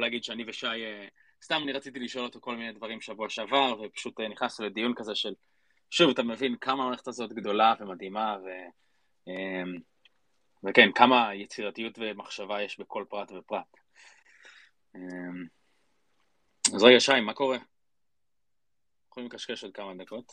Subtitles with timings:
[0.00, 0.66] להגיד שאני ושי,
[1.42, 5.34] סתם אני רציתי לשאול אותו כל מיני דברים שבוע שעבר, ופשוט נכנסנו לדיון כזה של,
[5.90, 8.48] שוב, אתה מבין כמה המערכת הזאת גדולה ומדהימה, ו...
[10.64, 13.76] וכן, כמה יצירתיות ומחשבה יש בכל פרט ופרט.
[16.74, 17.58] אז רגע, שי, מה קורה?
[19.10, 20.32] יכולים לקשקש עוד כמה דקות.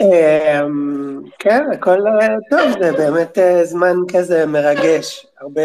[0.00, 5.26] אמ, כן, הכל אה, טוב, זה באמת אה, זמן כזה מרגש.
[5.40, 5.62] הרבה,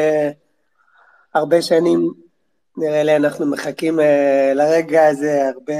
[1.33, 2.11] הרבה שנים,
[2.77, 5.73] נראה לי, אנחנו מחכים אה, לרגע הזה, הרבה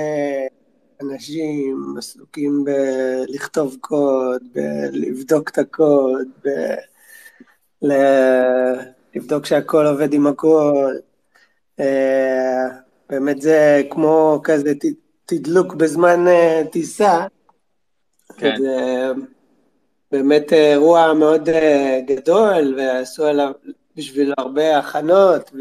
[1.02, 6.50] אנשים עסוקים בלכתוב קוד, בלבדוק את הקוד, ב...
[9.16, 10.96] לבדוק שהכל עובד עם הכל.
[13.10, 14.74] באמת זה כמו כזה
[15.26, 16.26] תדלוק בזמן
[16.72, 17.26] טיסה.
[18.38, 18.56] כן.
[18.58, 19.12] זה
[20.12, 23.52] באמת אירוע מאוד אה, גדול, ועשו עליו
[23.96, 25.52] בשביל הרבה הכנות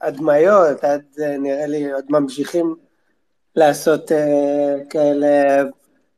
[0.00, 2.76] והדמיות, עד אה, נראה לי עוד ממשיכים
[3.56, 5.62] לעשות אה, כאלה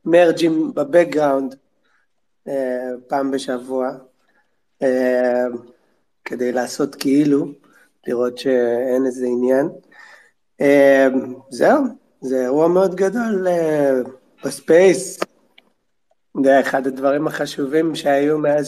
[0.05, 1.55] מרג'ים ב background
[3.07, 3.91] פעם בשבוע,
[6.25, 7.45] כדי לעשות כאילו,
[8.07, 9.69] לראות שאין איזה עניין.
[11.49, 11.83] זהו,
[12.21, 13.47] זה אירוע מאוד גדול
[14.45, 15.19] ב space,
[16.43, 18.67] זה אחד הדברים החשובים שהיו מאז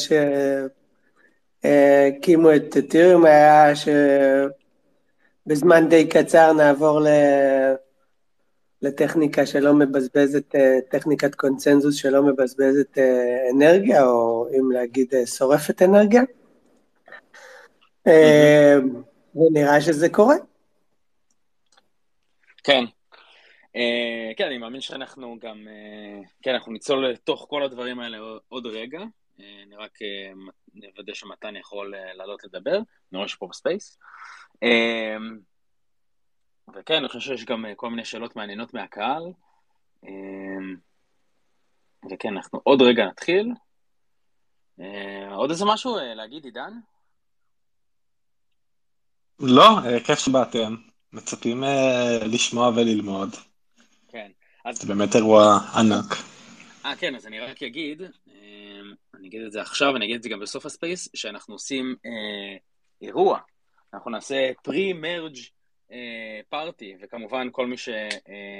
[1.66, 3.74] שהקימו את אתיריום, היה
[5.46, 7.08] שבזמן די קצר נעבור ל...
[8.82, 10.56] לטכניקה שלא מבזבזת,
[10.90, 12.98] טכניקת קונצנזוס שלא מבזבזת
[13.56, 16.22] אנרגיה, או אם להגיד שורפת אנרגיה.
[19.36, 20.36] ונראה שזה קורה.
[22.64, 22.84] כן,
[24.38, 25.68] כן, אני מאמין שאנחנו גם,
[26.42, 28.18] כן, אנחנו ניצול לתוך כל הדברים האלה
[28.50, 29.00] עוד רגע.
[29.38, 33.98] Uh, אני רק uh, נוודא שמתן יכול uh, לעלות לדבר, אני רואה שפה בספייס.
[36.76, 39.24] וכן, אני חושב שיש גם כל מיני שאלות מעניינות מהקהל.
[42.12, 43.52] וכן, אנחנו עוד רגע נתחיל.
[45.32, 46.74] עוד איזה משהו להגיד, עידן?
[49.40, 49.70] לא,
[50.06, 50.76] כיף שבאתם.
[51.14, 51.64] מצפים
[52.26, 53.36] לשמוע וללמוד.
[54.08, 54.32] כן.
[54.66, 54.78] אז...
[54.78, 56.16] זה באמת אירוע ענק.
[56.86, 58.02] אה, כן, אז אני רק אגיד,
[59.20, 61.96] אני אגיד את זה עכשיו, אני אגיד את זה גם בסוף ה space, שאנחנו עושים
[62.06, 62.58] אה,
[63.02, 63.40] אירוע.
[63.94, 65.38] אנחנו נעשה pre-merge
[65.92, 67.90] אה, party, וכמובן כל מי ש...
[67.90, 68.60] אה,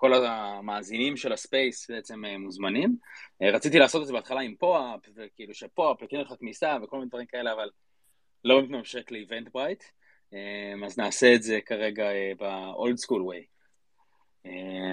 [0.00, 2.96] כל המאזינים של ה space בעצם אה, מוזמנים.
[3.42, 6.96] אה, רציתי לעשות את זה בהתחלה עם POAP, וכאילו ש POAP יקנה לך כניסה וכל
[6.96, 7.70] מיני דברים כאלה, אבל
[8.44, 9.84] לא מתממשק ל Eventbrite,
[10.34, 13.44] אה, אז נעשה את זה כרגע ב-old school way.
[14.46, 14.92] אה,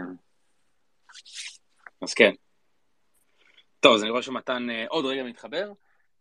[2.02, 2.32] אז כן.
[3.80, 5.72] טוב, אז אני רואה שמתן אה, עוד רגע מתחבר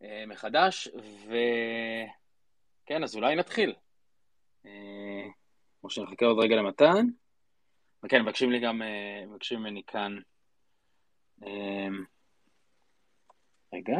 [0.02, 0.88] אה, מחדש,
[1.24, 3.74] וכן, אז אולי נתחיל.
[5.80, 7.06] כמו שנחכה עוד רגע למתן.
[8.04, 8.82] וכן, מבקשים לי גם,
[9.26, 10.18] מבקשים ממני כאן.
[13.74, 13.96] רגע.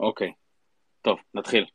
[0.00, 0.32] אוקיי.
[1.02, 1.66] טוב, נתחיל.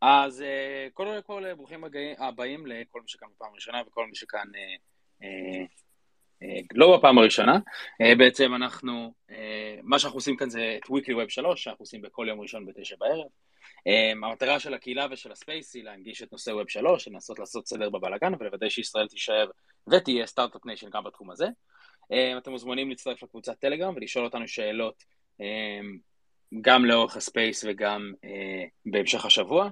[0.00, 1.84] אז אה, קודם כל, ברוכים
[2.18, 4.76] הבאים לכל מי שכאן בפעם הראשונה וכל מי שכאן אה,
[6.42, 7.58] אה, לא בפעם הראשונה.
[8.18, 9.14] בעצם אנחנו,
[9.82, 12.96] מה שאנחנו עושים כאן זה את Weekly Web 3, שאנחנו עושים בכל יום ראשון בתשע
[12.98, 13.26] בערב.
[14.24, 17.90] המטרה של הקהילה ושל ה space היא להנגיש את נושא Web 3, לנסות לעשות סדר
[17.90, 19.50] בבלאגן ולוודא שישראל תישאר
[19.92, 21.46] ותהיה start-up nation גם בתחום הזה.
[22.38, 25.04] אתם מוזמנים להצטרף לקבוצת טלגרם ולשאול אותנו שאלות
[26.60, 29.70] גם לאורך הספייס וגם אה, בהמשך השבוע.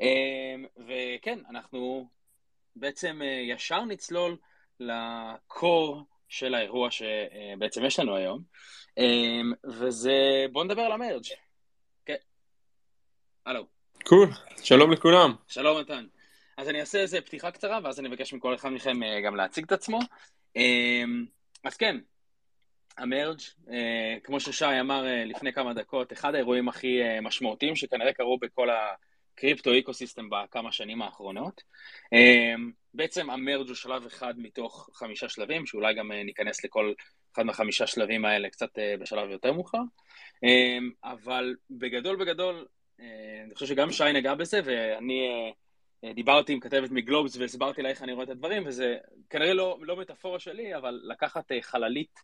[0.00, 0.54] אה,
[0.86, 2.08] וכן, אנחנו
[2.76, 4.36] בעצם אה, ישר נצלול
[4.80, 8.42] לקור של האירוע שבעצם יש לנו היום,
[8.98, 11.26] אה, וזה, בואו נדבר על המרג'.
[12.06, 12.16] כן.
[13.46, 13.66] הלו.
[14.04, 14.64] קול, cool.
[14.64, 15.34] שלום לכולם.
[15.48, 16.06] שלום מתן.
[16.56, 19.64] אז אני אעשה איזה פתיחה קצרה, ואז אני אבקש מכל אחד מכם אה, גם להציג
[19.64, 19.98] את עצמו.
[20.56, 21.04] אה,
[21.64, 21.96] אז כן,
[22.98, 28.12] המרג', אה, כמו ששי אמר אה, לפני כמה דקות, אחד האירועים הכי אה, משמעותיים שכנראה
[28.12, 31.62] קרו בכל הקריפטו איקוסיסטם בכמה שנים האחרונות.
[32.94, 36.92] בעצם המרג' הוא שלב אחד מתוך חמישה שלבים, שאולי גם ניכנס לכל
[37.34, 38.70] אחד מהחמישה שלבים האלה קצת
[39.00, 39.78] בשלב יותר מאוחר.
[41.04, 42.66] אבל בגדול בגדול,
[42.98, 45.52] אני חושב שגם שי נגע בזה, ואני...
[46.14, 48.96] דיברתי עם כתבת מגלובס והסברתי לה איך אני רואה את הדברים, וזה
[49.30, 52.20] כנראה לא, לא מטאפורה שלי, אבל לקחת חללית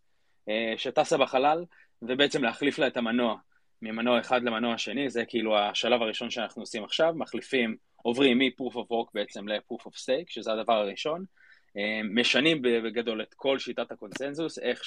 [0.77, 1.65] שטסה בחלל,
[2.03, 3.37] ובעצם להחליף לה את המנוע,
[3.83, 8.91] ממנוע אחד למנוע שני, זה כאילו השלב הראשון שאנחנו עושים עכשיו, מחליפים, עוברים מ-proof of
[8.91, 11.25] work בעצם ל-proof of stake, שזה הדבר הראשון,
[11.77, 14.83] אה, משנים בגדול את כל שיטת הקונצנזוס, איך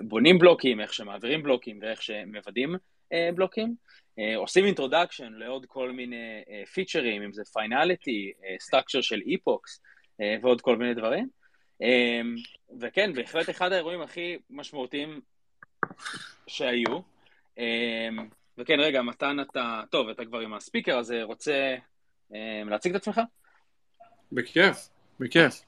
[0.00, 2.74] בונים בלוקים, איך שמעבירים בלוקים ואיך שמוודאים
[3.34, 3.74] בלוקים.
[4.36, 6.42] עושים introduction לעוד כל מיני
[6.74, 9.82] פיצ'רים, אם זה finality, structure של epochs
[10.42, 11.28] ועוד כל מיני דברים.
[12.80, 15.20] וכן, בהחלט אחד האירועים הכי משמעותיים
[16.46, 17.00] שהיו.
[18.58, 21.76] וכן, רגע, מתן אתה, טוב, אתה כבר עם ה speaker, אז רוצה
[22.66, 23.20] להציג את עצמך?
[24.32, 24.88] בכיף,
[25.20, 25.62] בכיף.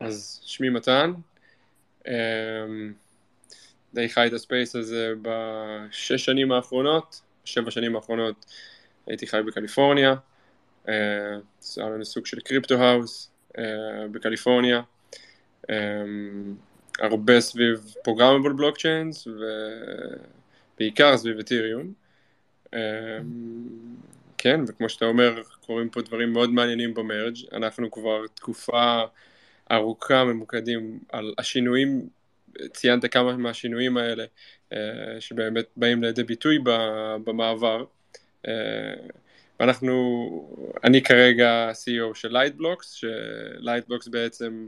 [0.00, 1.12] אז שמי מתן,
[3.94, 8.46] די חי את ה space הזה בשש שנים האחרונות, שבע שנים האחרונות
[9.06, 10.14] הייתי חי בקליפורניה,
[11.60, 13.30] זה היה לנו סוג של crypto house
[14.12, 14.82] בקליפורניה,
[16.98, 19.28] הרבה סביב programmable blockchains
[20.76, 21.92] ובעיקר סביב Ethereum.
[24.38, 29.02] כן, וכמו שאתה אומר, קורים פה דברים מאוד מעניינים ב merge, אנחנו כבר תקופה
[29.72, 32.08] ארוכה ממוקדים על השינויים,
[32.72, 34.24] ציינת כמה מהשינויים האלה
[35.20, 36.58] שבאמת באים לידי ביטוי
[37.24, 37.84] במעבר.
[39.60, 44.66] ואנחנו, אני כרגע CEO של Lightblocks, ש-Lightblocks בעצם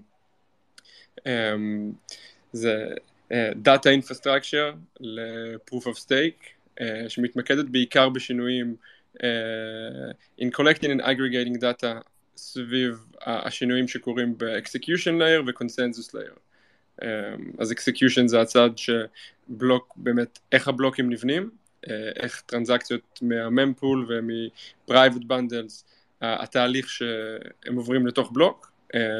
[2.52, 2.84] זה
[3.64, 8.76] Data Infrastructure ל-Proof of Stake, שמתמקדת בעיקר בשינויים
[9.16, 12.02] uh, in collecting and aggregating data
[12.36, 16.38] סביב השינויים שקורים ב-execution layer ו-consensus layer.
[17.02, 17.04] Um,
[17.58, 21.50] אז execution זה הצד שבלוק, באמת, איך הבלוקים נבנים,
[21.86, 28.75] uh, איך טרנזקציות מהממפול ומ-private bundles, uh, התהליך שהם עוברים לתוך בלוק, uh,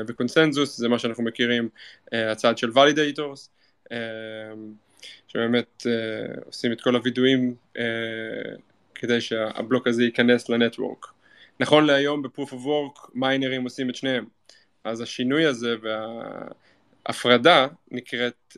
[0.07, 1.69] וקונסנזוס זה מה שאנחנו מכירים,
[2.05, 3.49] uh, הצד של validators,
[3.89, 3.93] uh,
[5.29, 5.87] שבאמת
[6.45, 7.55] עושים את כל הווידואים
[8.95, 11.07] כדי שהבלוק הזה ייכנס לנטוורק.
[11.61, 14.25] נכון להיום ב-Proof of Work מיינרים עושים את שניהם,
[14.85, 15.75] אז השינוי הזה
[17.07, 18.57] וההפרדה נקראת,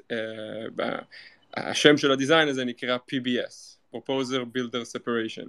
[1.54, 5.48] השם של הדיזיין הזה נקרא PBS, Proposer Builder Separation,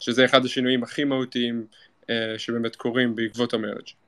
[0.00, 1.66] שזה אחד השינויים הכי מהותיים
[2.38, 4.01] שבאמת קורים בעקבות המרג'.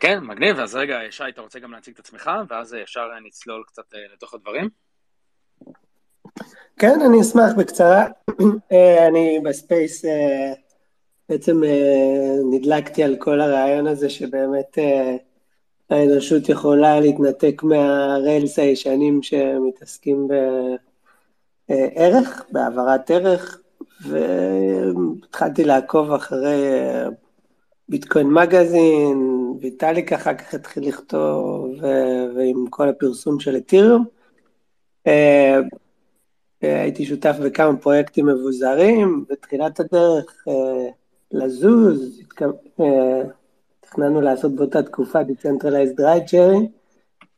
[0.00, 3.82] כן, מגניב, אז רגע, שי, אתה רוצה גם להציג את עצמך, ואז ישר נצלול קצת
[4.14, 4.68] לתוך הדברים?
[6.78, 8.06] כן, אני אשמח בקצרה.
[9.08, 10.04] אני ב-space
[11.28, 11.60] בעצם
[12.52, 14.78] נדלקתי על כל הרעיון הזה שבאמת
[15.90, 20.28] האנושות יכולה להתנתק מה-rails הישנים שמתעסקים
[21.68, 23.60] בערך, בהעברת ערך,
[24.00, 26.62] והתחלתי לעקוב אחרי
[27.88, 31.74] Bitcoin Magazine, ויטאליק אחר כך התחיל לכתוב,
[32.36, 34.04] ועם כל הפרסום של אתיריום.
[36.60, 40.44] הייתי שותף בכמה פרויקטים מבוזרים, בתחילת הדרך
[41.32, 42.20] לזוז,
[43.80, 46.66] תכננו לעשות באותה תקופה Decentralized Ride Sharing.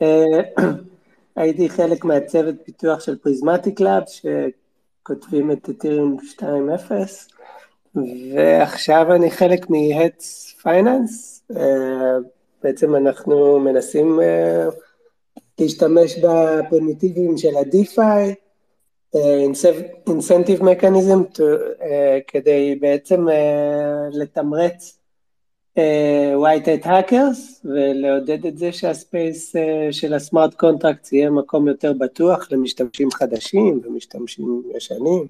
[1.36, 6.46] הייתי חלק מהצוות פיתוח של פריזמטיק לאב, שכותבים את אתיריום 2.0,
[8.34, 11.35] ועכשיו אני חלק מ-Heads Finance,
[12.62, 14.20] בעצם אנחנו מנסים
[15.58, 18.34] להשתמש בפרימיטיבים של ה-DeFi,
[20.06, 21.22] incentive mechanism
[22.26, 23.32] כדי בעצם uh,
[24.12, 24.98] לתמרץ
[26.34, 29.56] white hat hackers ולעודד את זה שה-space
[29.90, 35.26] של ה-smart contract יהיה מקום יותר בטוח למשתמשים חדשים ומשתמשים ישנים.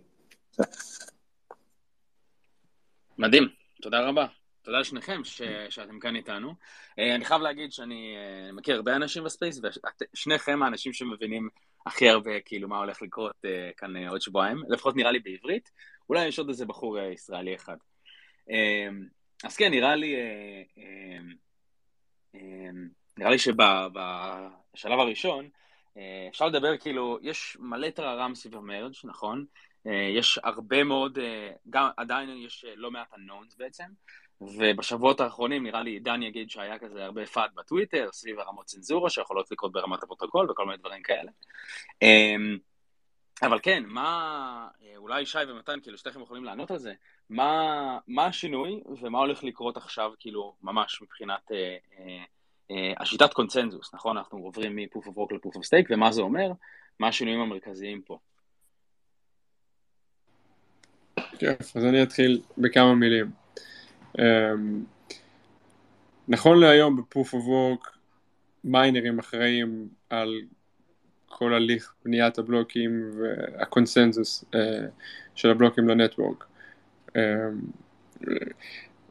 [3.18, 3.48] מדהים,
[3.82, 4.26] תודה רבה.
[4.66, 5.42] תודה לשניכם ש...
[5.70, 6.50] שאתם כאן איתנו.
[6.50, 9.60] Uh, אני חייב להגיד שאני uh, מכיר הרבה אנשים ב-space,
[10.14, 11.48] ושניכם האנשים שמבינים
[11.86, 15.70] הכי הרבה, כאילו, מה הולך לקרות uh, כאן עוד שבועיים, לפחות נראה לי בעברית,
[16.08, 17.76] אולי יש עוד איזה בחור ישראלי אחד.
[19.44, 20.16] אז כן, נראה לי,
[23.16, 25.48] נראה לי שבשלב הראשון,
[26.30, 29.44] אפשר לדבר, כאילו, יש מלא טררם סביב ה-Merge, נכון?
[30.16, 31.18] יש הרבה מאוד,
[31.70, 33.84] גם עדיין יש לא מעט unknowns בעצם,
[34.40, 39.50] ובשבועות האחרונים נראה לי דן יגיד שהיה כזה הרבה FUD בטוויטר סביב הרמות צנזורה שיכולות
[39.50, 41.30] לקרות ברמת הפרוטוקול וכל מיני דברים כאלה.
[43.42, 46.92] אבל כן, מה, אולי שי ומתן, כאילו שניכם יכולים לענות על זה,
[47.30, 52.24] מה, מה השינוי ומה הולך לקרות עכשיו, כאילו, ממש מבחינת אה, אה,
[52.70, 54.16] אה, השיטת consensus, נכון?
[54.16, 56.52] אנחנו עוברים מ-proof of work ל-proof of stake, ומה זה אומר?
[57.00, 58.18] מה השינויים המרכזיים פה?
[61.38, 63.45] כיף, אז אני אתחיל בכמה מילים.
[64.16, 64.20] Um,
[66.28, 67.96] נכון להיום בפוף אוף וורק
[68.64, 70.40] מיינרים אחראים על
[71.26, 74.56] כל הליך בניית הבלוקים והקונסנזוס uh,
[75.34, 76.44] של הבלוקים לנטוורק.
[77.08, 77.18] Um,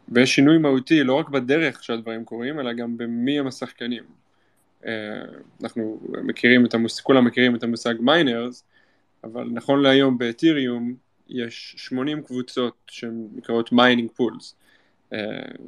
[0.10, 4.04] ויש שינוי מהותי לא רק בדרך שהדברים קורים, אלא גם במי הם השחקנים.
[4.84, 4.88] Uh,
[5.64, 8.64] אנחנו מכירים את המושג, כולם מכירים את המושג miners,
[9.24, 10.96] אבל נכון להיום באתיריום
[11.28, 14.56] יש 80 קבוצות שהן נקראות mining pools,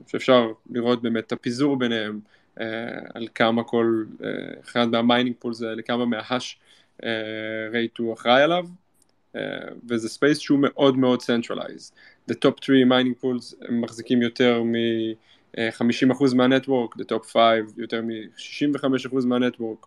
[0.07, 2.19] שאפשר לראות באמת את הפיזור ביניהם,
[3.13, 4.03] על כמה כל
[4.63, 6.59] אחד מה-mining pools האלה, כמה מה-hash
[7.71, 8.65] rate הוא אחראי עליו,
[9.89, 11.91] וזה space שהוא מאוד מאוד centralized.
[12.31, 17.41] The top 3 mining pools הם מחזיקים יותר מ-50% מה-network, the top 5
[17.77, 19.85] יותר מ-65% מהנטוורק.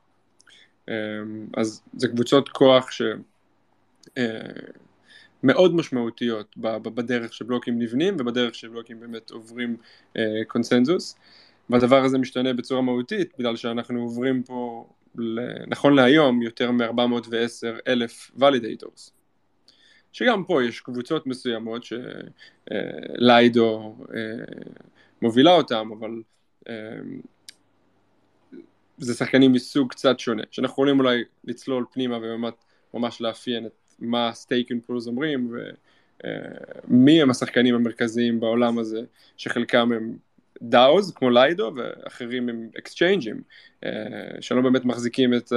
[1.57, 3.03] אז זה קבוצות כוח ש...
[5.43, 9.77] מאוד משמעותיות בדרך שבלוקים נבנים ובדרך שבלוקים באמת עוברים
[10.47, 11.17] קונסנזוס.
[11.71, 14.89] והדבר הזה משתנה בצורה מהותית בגלל שאנחנו עוברים פה
[15.67, 19.13] נכון להיום יותר מ-410 אלף ולידייטורס.
[20.13, 21.85] שגם פה יש קבוצות מסוימות
[23.19, 23.97] ש-Lido
[25.23, 26.23] מובילה אותם, אבל
[28.99, 32.19] זה שחקנים מסוג קצת שונה, שאנחנו יכולים אולי לצלול פנימה
[32.93, 35.57] וממש לאפיין את מה staking pools אומרים
[36.25, 39.01] ומי הם השחקנים המרכזיים בעולם הזה,
[39.37, 40.17] שחלקם הם
[40.63, 43.43] DAOs כמו Lido ואחרים הם אקסצ'יינג'ים,
[44.41, 45.53] שלא באמת מחזיקים את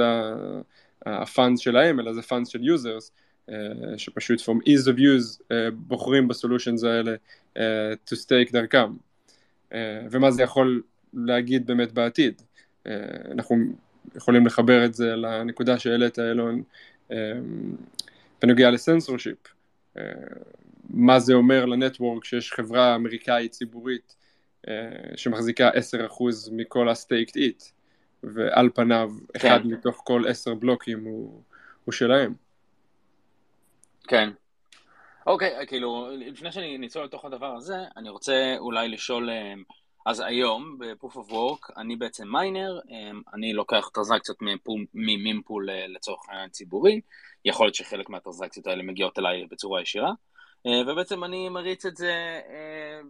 [1.06, 3.12] הפאנס שלהם אלא זה funds של users.
[3.50, 3.52] Uh,
[3.96, 7.14] שפשוט from ease of use בוחרים בסולושנס האלה
[8.08, 8.92] to stake דרכם.
[10.10, 10.82] ומה זה יכול
[11.14, 12.42] להגיד באמת בעתיד?
[13.30, 13.56] אנחנו
[14.14, 16.62] יכולים לחבר את זה לנקודה שהעלית אילון
[17.10, 17.14] uh,
[18.44, 20.00] בנוגע לסנסורשיפ uh,
[20.90, 24.16] מה זה אומר לנטוורק שיש חברה אמריקאית ציבורית
[24.66, 24.70] uh,
[25.16, 25.72] שמחזיקה 10%
[26.52, 27.62] מכל הסטייקט איט
[28.22, 29.48] ועל פניו כן.
[29.48, 31.42] אחד מתוך כל 10 בלוקים הוא,
[31.84, 32.34] הוא שלהם
[34.08, 34.30] כן.
[35.26, 39.54] אוקיי, כאילו, לפני שאני ניצול לתוך הדבר הזה, אני רוצה אולי לשאול, אה,
[40.04, 44.38] אז היום ב-Proof of Work אני בעצם מיינר, אה, אני לוקח טרנזקציות
[44.94, 47.00] ממימפול אה, לצורך העניין ציבורי,
[47.44, 50.12] יכול להיות שחלק מהטרנזקציות האלה מגיעות אליי בצורה ישירה,
[50.86, 52.40] ובעצם אני מריץ את זה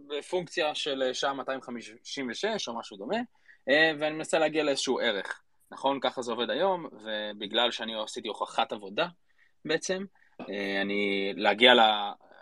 [0.07, 3.17] בפונקציה של שעה 256 או משהו דומה,
[3.99, 5.99] ואני מנסה להגיע לאיזשהו ערך, נכון?
[5.99, 9.07] ככה זה עובד היום, ובגלל שאני עשיתי הוכחת עבודה
[9.65, 10.05] בעצם,
[10.41, 11.73] אה, אני להגיע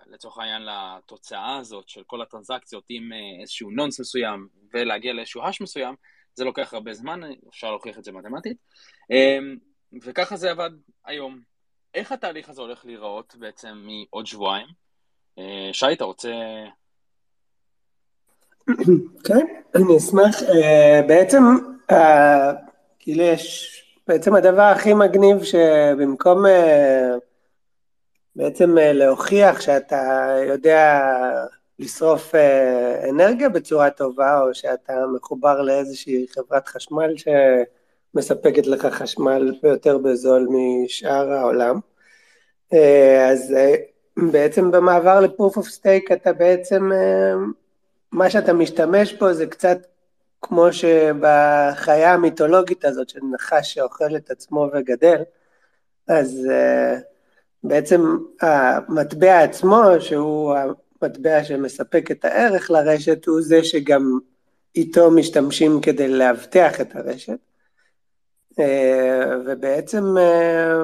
[0.07, 5.61] לצורך העניין לתוצאה הזאת של כל הטרנזקציות עם אה, איזשהו נונס מסוים ולהגיע לאיזשהו האש
[5.61, 5.95] מסוים,
[6.35, 8.57] זה לוקח הרבה זמן, אפשר להוכיח את זה מתמטית.
[9.11, 9.37] אה,
[10.03, 10.69] וככה זה עבד
[11.05, 11.39] היום.
[11.93, 14.67] איך התהליך הזה הולך להיראות בעצם מעוד שבועיים?
[15.71, 16.31] שי, אתה רוצה...
[19.27, 19.45] כן,
[19.75, 20.35] אני אשמח.
[21.07, 21.43] בעצם,
[22.99, 23.73] כאילו יש,
[24.07, 26.45] בעצם הדבר הכי מגניב שבמקום
[28.35, 31.01] בעצם אה, להוכיח שאתה יודע
[31.79, 39.97] לשרוף אה, אנרגיה בצורה טובה, או שאתה מחובר לאיזושהי חברת חשמל שמספקת לך חשמל יותר
[39.97, 41.79] בזול משאר העולם.
[42.73, 43.55] אה, אז
[44.17, 46.91] בעצם במעבר ל-proof of stake אתה בעצם,
[48.11, 49.77] מה שאתה משתמש בו זה קצת
[50.41, 55.21] כמו שבחיה המיתולוגית הזאת של נחש שאוכל את עצמו וגדל,
[56.07, 56.47] אז
[57.63, 60.55] בעצם המטבע עצמו, שהוא
[61.01, 64.19] המטבע שמספק את הערך לרשת, הוא זה שגם
[64.75, 67.37] איתו משתמשים כדי לאבטח את הרשת.
[68.59, 70.83] אה, ובעצם אה,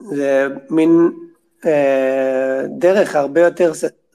[0.00, 1.10] זה מין
[1.66, 3.72] אה, דרך הרבה יותר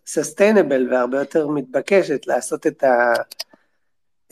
[0.07, 3.13] סוסטיינבל והרבה יותר מתבקשת לעשות את, ה,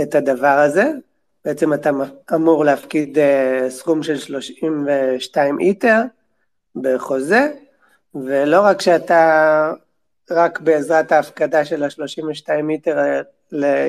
[0.02, 0.92] את הדבר הזה.
[1.46, 1.90] בעצם אתה
[2.36, 3.18] אמור להפקיד
[3.70, 6.02] סכום של 32 איטר,
[6.76, 7.54] בחוזה,
[8.16, 9.74] ולא רק שאתה,
[10.32, 13.22] רק בעזרת ההפקדה של ה-32 מיטר,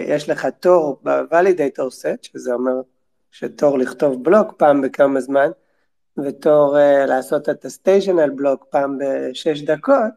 [0.07, 2.81] יש לך תור ב-validator set, שזה אומר
[3.31, 5.51] שתור לכתוב בלוק פעם בכמה זמן,
[6.19, 10.13] ובתור uh, לעשות את ה-attestation לבלוק פעם בשש דקות,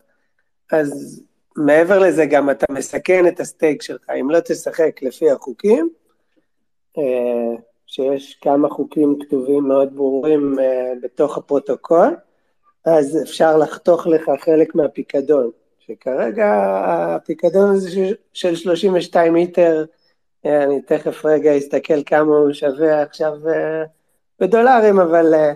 [0.71, 1.21] אז
[1.55, 5.89] מעבר לזה גם אתה מסכן את ה-stake שלך, אם לא תשחק לפי החוקים,
[6.97, 7.01] uh,
[7.85, 10.61] שיש כמה חוקים כתובים מאוד ברורים uh,
[11.03, 12.15] בתוך הפרוטוקול,
[12.85, 16.51] אז אפשר לחתוך לך חלק מהפיקדון, שכרגע
[16.87, 17.89] הפיקדון הזה
[18.33, 19.85] של 32 Ether,
[20.45, 23.83] אני תכף רגע אסתכל כמה הוא שווה עכשיו אה,
[24.39, 25.53] בדולרים, אבל אה,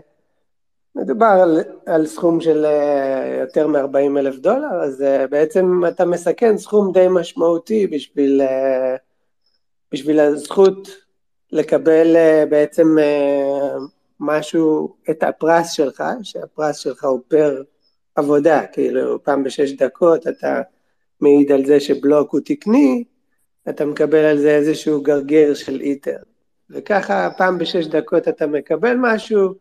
[0.96, 6.92] מדובר על, על סכום של אה, יותר מ-40 אלף דולר, אז בעצם אתה מסכן סכום
[6.92, 8.42] די משמעותי בשביל,
[9.92, 10.88] בשביל הזכות
[11.52, 12.16] לקבל
[12.50, 12.96] בעצם
[14.20, 17.62] משהו, את הפרס שלך, שהפרס שלך הוא פר
[18.16, 20.62] עבודה, כאילו פעם בשש דקות אתה
[21.22, 23.04] מעיד על זה שבלוק הוא תקני,
[23.70, 26.18] אתה מקבל על זה איזשהו גרגר של איטר.
[26.70, 29.54] וככה פעם בשש דקות אתה מקבל משהו,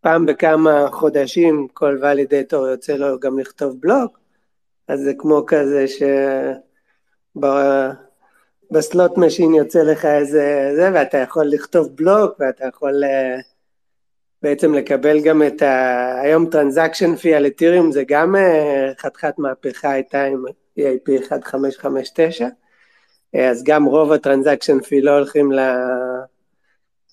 [0.00, 4.18] פעם בכמה חודשים כל validator יוצא לו גם לכתוב בלוק,
[4.88, 5.84] אז זה כמו כזה
[8.70, 13.38] שב-slot machine יוצא לך איזה זה, ואתה יכול לכתוב בלוק, ואתה יכול אה,
[14.42, 16.20] בעצם לקבל גם את ה...
[16.22, 20.44] היום transaction fee על אתיריום זה גם אה, חתיכת מהפכה הייתה עם
[20.78, 22.48] EIP 1559,
[23.34, 25.60] אה, אז גם רוב ה-transaction fee לא הולכים ל...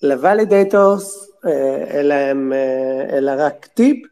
[0.04, 1.32] ל-validators,
[1.92, 2.54] אלא, הם,
[3.12, 4.08] אלא רק טיפ,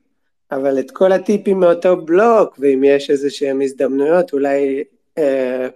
[0.51, 4.83] אבל את כל הטיפים מאותו בלוק, ואם יש איזה שהם הזדמנויות, אולי
[5.17, 5.67] אה,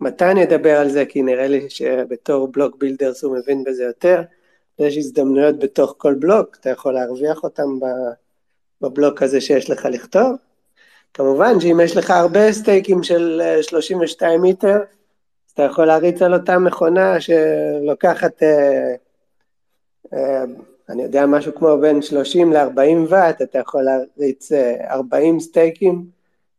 [0.00, 4.22] מתן ידבר על זה, כי נראה לי שבתור block builders הוא מבין בזה יותר.
[4.78, 7.78] יש הזדמנויות בתוך כל בלוק, אתה יכול להרוויח אותם
[8.80, 10.36] בבלוק הזה שיש לך לכתוב.
[11.14, 16.34] כמובן שאם יש לך הרבה סטייקים של 32 אה, מיטר, אז אתה יכול להריץ על
[16.34, 18.42] אותה מכונה שלוקחת...
[18.42, 18.94] אה,
[20.12, 20.44] אה,
[20.88, 24.52] אני יודע, משהו כמו בין 30 ל-40 ואט, אתה יכול להריץ
[24.90, 26.04] 40 סטייקים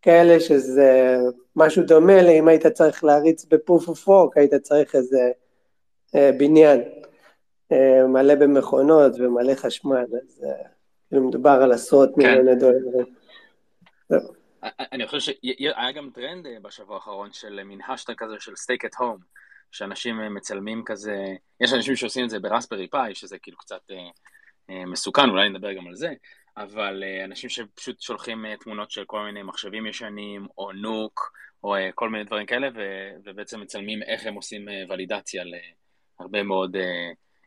[0.01, 1.17] כאלה, שזה
[1.55, 5.31] משהו דומה לאם היית צריך להריץ בפוף ופורק, היית צריך איזה
[6.13, 6.81] בניין.
[7.71, 10.69] אה, מלא במכונות ומלא חשמל, אז אה,
[11.09, 12.21] כאילו מדובר על עשרות כן.
[12.21, 13.15] מיליוני דולרים.
[14.91, 18.95] אני חושב שהיה גם טרנד אה, בשבוע האחרון של מין השטג כזה של stake at
[18.95, 19.17] home,
[19.71, 23.81] שאנשים מצלמים כזה, יש אנשים שעושים את זה ברספרי פאי, שזה כאילו קצת
[24.69, 26.13] מסוכן, אולי נדבר גם על זה,
[26.57, 31.33] אבל אנשים שפשוט שולחים תמונות של כל מיני מחשבים ישנים, או NUC,
[31.63, 32.69] או כל מיני דברים כאלה,
[33.23, 35.43] ובעצם מצלמים איך הם עושים ולידציה
[36.19, 36.77] להרבה מאוד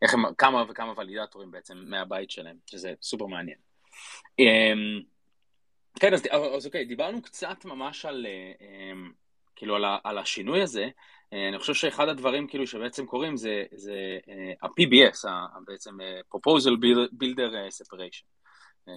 [0.02, 3.58] איך הם, כמה וכמה ולידטורים בעצם מהבית שלהם, שזה סופר מעניין.
[4.38, 5.00] אמ,
[6.00, 6.22] כן, אז,
[6.56, 8.26] אז אוקיי, דיברנו קצת ממש על,
[8.60, 9.12] אמ,
[9.56, 10.88] כאילו, על, על השינוי הזה.
[11.32, 15.28] אה, אני חושב שאחד הדברים כאילו שבעצם קורים זה, זה אה, ה-PBS,
[15.66, 16.72] בעצם אה, Proposal
[17.22, 18.26] Builder Separation,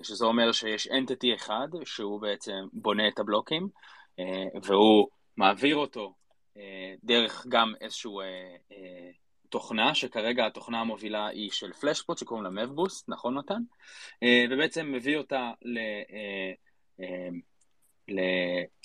[0.03, 3.67] שזה אומר שיש entity אחד שהוא בעצם בונה את הבלוקים,
[4.63, 5.07] והוא
[5.37, 6.13] מעביר אותו
[7.03, 8.21] דרך גם איזשהו
[9.49, 13.61] תוכנה, שכרגע התוכנה המובילה היא של פלשפוט שקוראים לה מבבוסט, נכון מתן?
[14.23, 15.79] אה, ובעצם מביא אותה ל...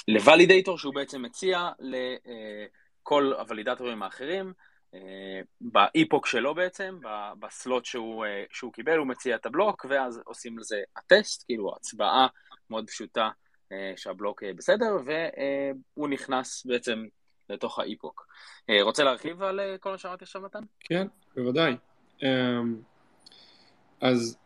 [0.08, 4.52] לוולידייטור אה, שהוא בעצם מציע לכל הוולידטורים האחרים,
[4.94, 6.98] אה, באיפוק שלו בעצם,
[7.38, 12.26] בסלוט שהוא, שהוא קיבל, הוא מציע את הבלוק, ואז עושים לזה הטסט, כאילו הצבעה
[12.70, 13.30] מאוד פשוטה
[13.96, 17.04] שהבלוק בסדר, והוא נכנס בעצם
[17.50, 18.26] לתוך האיפוק.
[18.70, 20.62] אה, רוצה להרחיב על אה, כל מה שאמרתי עכשיו מתן?
[20.80, 21.76] כן, בוודאי.
[22.22, 22.76] אמ,
[24.00, 24.38] אז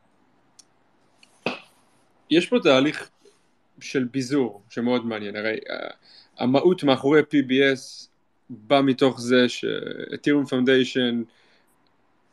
[2.31, 3.11] יש פה תהליך
[3.81, 5.91] של ביזור שמאוד מעניין, הרי אה,
[6.39, 8.09] המהות מאחורי PBS
[8.51, 11.23] בא מתוך זה שאתירום פונדיישן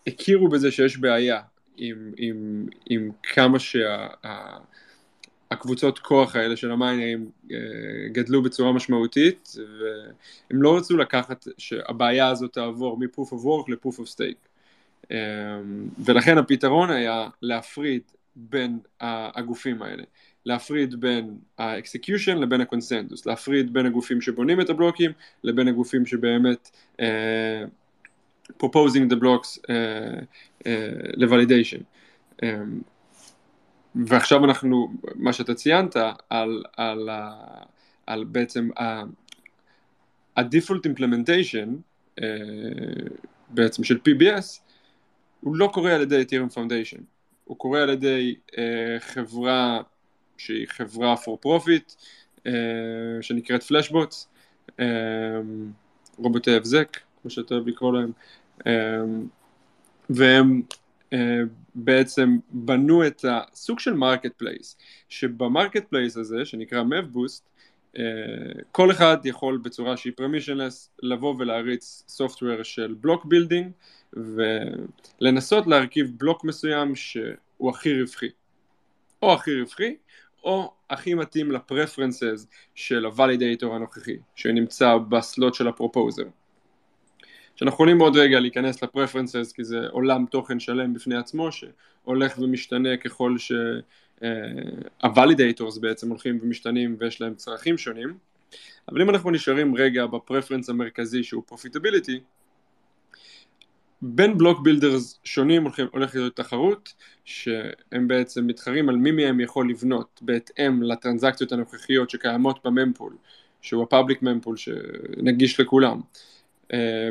[0.07, 1.41] הכירו בזה שיש בעיה
[1.77, 4.07] עם, עם, עם כמה שה...
[5.51, 7.57] הקבוצות כוח האלה של המיינרים אה,
[8.11, 14.15] גדלו בצורה משמעותית והם לא רצו לקחת שהבעיה הזאת תעבור מ-proof of work ל-proof of
[14.15, 14.47] stake.
[15.11, 15.17] אה,
[16.05, 18.01] ולכן הפתרון היה להפריד
[18.35, 20.03] בין הגופים האלה.
[20.45, 25.11] להפריד בין ה-execution לבין הקונסנדוס להפריד בין הגופים שבונים את הבלוקים
[25.43, 27.03] לבין הגופים שבאמת uh,
[28.63, 30.23] proposing the blocks uh,
[30.63, 30.67] uh,
[31.17, 31.81] ל-validation.
[32.41, 32.94] um,
[33.95, 35.95] ועכשיו אנחנו, מה שאתה ציינת,
[36.29, 37.09] על, על,
[38.07, 41.69] על בעצם ה-default implementation
[42.19, 42.23] uh,
[43.49, 44.59] בעצם של PBS,
[45.41, 47.01] הוא לא קורה על ידי Ethereum Foundation,
[47.43, 48.53] הוא קורה על ידי uh,
[48.99, 49.81] חברה
[50.37, 51.95] שהיא חברה for profit,
[52.37, 52.49] uh,
[53.21, 54.27] שנקראת Flashbots,
[56.17, 58.11] רובוטי הבזק, כמו שאתה אוהב לקרוא להם,
[60.09, 60.75] והם אה,
[61.75, 64.77] בעצם בנו את הסוג של marketplace,
[65.09, 67.49] שב-marketplace הזה שנקרא MEV-Boost
[67.97, 68.03] אה,
[68.71, 73.71] כל אחד יכול בצורה שהיא permissionless לבוא ולהריץ software של block building
[74.13, 78.29] ולנסות להרכיב בלוק מסוים שהוא הכי רווחי.
[79.21, 79.95] או הכי רווחי
[80.43, 86.25] או הכי מתאים ל preferences של ה validator הנוכחי שנמצא ב slot של ה proposer
[87.55, 92.39] שאנחנו יכולים עוד רגע להיכנס ל preferences כי זה עולם תוכן שלם בפני עצמו שהולך
[92.39, 93.35] ומשתנה ככל
[94.21, 98.17] שה validators בעצם הולכים ומשתנים ויש להם צרכים שונים.
[98.89, 102.19] אבל אם אנחנו נשארים רגע ב preference המרכזי שהוא profitability
[104.01, 106.93] בין block builders שונים הולכים, הולכת להיות תחרות
[107.25, 113.15] שהם בעצם מתחרים על מי מהם יכול לבנות בהתאם לטרנזקציות הנוכחיות שקיימות בממפול
[113.61, 115.97] שהוא הפאבליק ממפול שנגיש לכולם.
[115.97, 116.34] אה,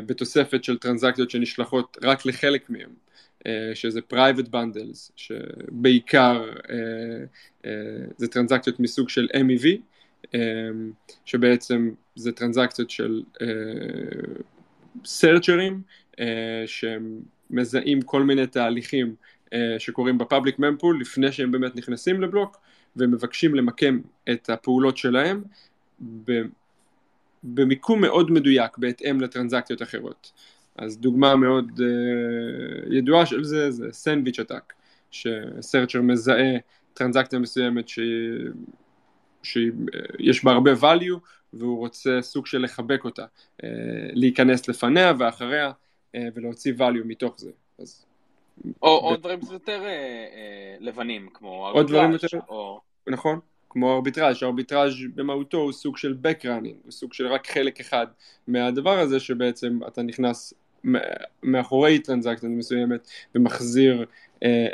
[0.05, 2.89] בתוספת של טרנזקציות שנשלחות רק לחלק מהם,
[3.47, 6.51] אה, שזה private bundles, שבעיקר
[8.17, 9.67] זה טרנזקציות מסוג של MEV,
[11.25, 13.23] שבעצם זה טרנזקציות של
[15.05, 15.81] סרצ'רים
[16.65, 19.15] שהם מזהים כל מיני תהליכים
[19.77, 22.57] שקורים בפאבליק ממפול לפני שהם באמת נכנסים לבלוק
[22.95, 23.99] ומבקשים למקם
[24.31, 25.43] את הפעולות שלהם
[27.53, 30.31] במיקום מאוד מדויק בהתאם לטרנזקציות אחרות.
[30.75, 34.73] אז דוגמה מאוד uh, ידועה של זה זה סנדוויץ' עתק,
[35.11, 36.57] שסרצ'ר מזהה
[36.93, 37.85] טרנזקציה מסוימת
[39.43, 41.19] שיש בה הרבה value
[41.53, 43.65] והוא רוצה סוג של לחבק אותה, uh,
[44.13, 47.51] להיכנס לפניה ואחריה uh, ולהוציא value מתוך זה.
[47.79, 48.05] אז
[48.81, 49.03] או, ב...
[49.03, 52.81] או דברים יותר uh, לבנים, כמו עוד דברים יותר, או...
[53.07, 53.39] נכון.
[53.75, 58.07] כמו ארביטראז', שארביטראז' במהותו הוא סוג של back running, הוא סוג של רק חלק אחד
[58.47, 60.53] מהדבר הזה שבעצם אתה נכנס
[61.43, 64.05] מאחורי טרנזקציה מסוימת ומחזיר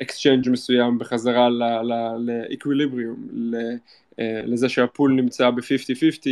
[0.01, 1.49] exchange uh, מסוים בחזרה
[2.19, 6.29] ל equilibrium, uh, לזה שה pool נמצא ב-50-50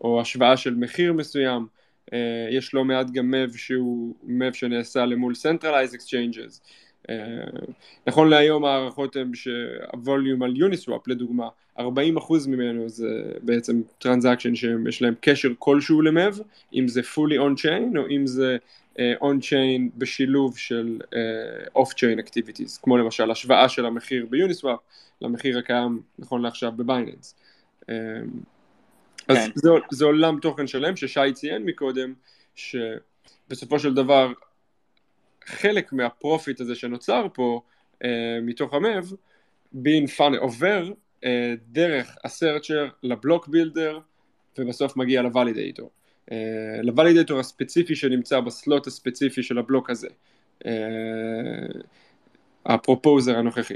[0.00, 1.66] או השוואה של מחיר מסוים,
[2.10, 2.14] uh,
[2.50, 6.87] יש לא מעט גם MEV שהוא MEV שנעשה למול Centralized Exchanges, uh,
[8.06, 11.82] נכון להיום הערכות הן שה volume על Uniswap לדוגמה 40%
[12.48, 16.38] ממנו זה בעצם transaction שיש להם קשר כלשהו ל MEV,
[16.74, 18.56] אם זה fully on chain או אם זה
[18.94, 24.36] uh, on chain בשילוב של uh, off chain activities, כמו למשל השוואה של המחיר ב
[24.36, 24.78] Uniswap
[25.22, 27.34] למחיר הקיים נכון לעכשיו ב Binance.
[29.28, 29.50] אז כן.
[29.54, 32.12] זה, זה עולם תוכן שלם ששי ציין מקודם,
[32.54, 34.32] שבסופו של דבר
[35.48, 37.60] חלק מה profit הזה שנוצר פה
[37.94, 38.06] uh,
[38.42, 39.12] מתוך ה MEV,
[39.74, 40.92] being fun עובר
[41.24, 43.98] אה, דרך ה searcher ל block builder
[44.58, 45.90] ובסוף מגיע ל validator.
[46.32, 46.36] אה,
[46.82, 50.08] ל validator הספציפי שנמצא ב slot הספציפי של הבלוק הזה.
[50.66, 50.72] אה,
[52.66, 53.74] ה proposer הנוכחי.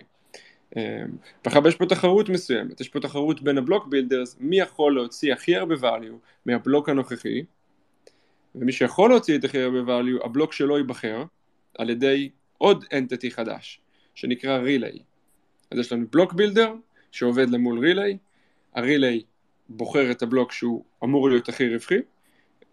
[1.45, 5.33] ואחר יש פה תחרות מסוימת, יש פה תחרות בין ה block builders, מי יכול להוציא
[5.33, 7.45] הכי הרבה value מהבלוק הנוכחי,
[8.55, 11.25] ומי שיכול להוציא את הכי הרבה value, הבלוק שלו ייבחר
[11.79, 13.81] על ידי עוד entity חדש,
[14.15, 14.99] שנקרא relay.
[15.71, 16.75] אז יש לנו block builder,
[17.11, 18.19] שעובד למול relay,
[18.75, 19.23] ה relay
[19.69, 21.99] בוחר את הבלוק שהוא אמור להיות הכי רווחי,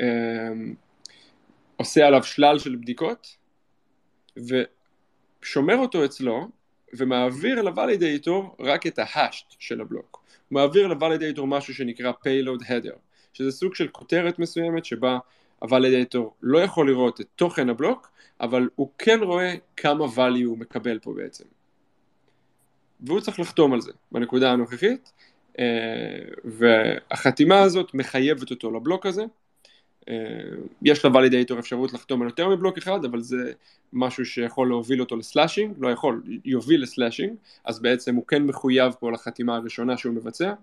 [0.01, 0.73] אמ,
[1.75, 3.37] עושה עליו שלל של בדיקות,
[4.37, 6.47] ושומר אותו אצלו,
[6.93, 10.23] ומעביר לוולידייטור רק את ההאשט של הבלוק.
[10.49, 12.97] הוא מעביר לוולידייטור משהו שנקרא payload header,
[13.33, 15.19] שזה סוג של כותרת מסוימת שבה
[15.59, 20.99] הוולידייטור לא יכול לראות את תוכן הבלוק, אבל הוא כן רואה כמה value הוא מקבל
[20.99, 21.45] פה בעצם.
[23.01, 25.11] והוא צריך לחתום על זה בנקודה הנוכחית,
[25.59, 25.65] אה,
[26.43, 29.23] והחתימה הזאת מחייבת אותו לבלוק הזה.
[30.09, 30.15] אה,
[30.81, 33.51] יש לוולידייטור אפשרות לחתום על יותר מבלוק אחד, אבל זה
[33.93, 37.33] משהו שיכול להוביל אותו לסלאשינג, לא יכול, יוביל לסלאשינג,
[37.65, 40.53] אז בעצם הוא כן מחויב פה לחתימה הראשונה שהוא מבצע,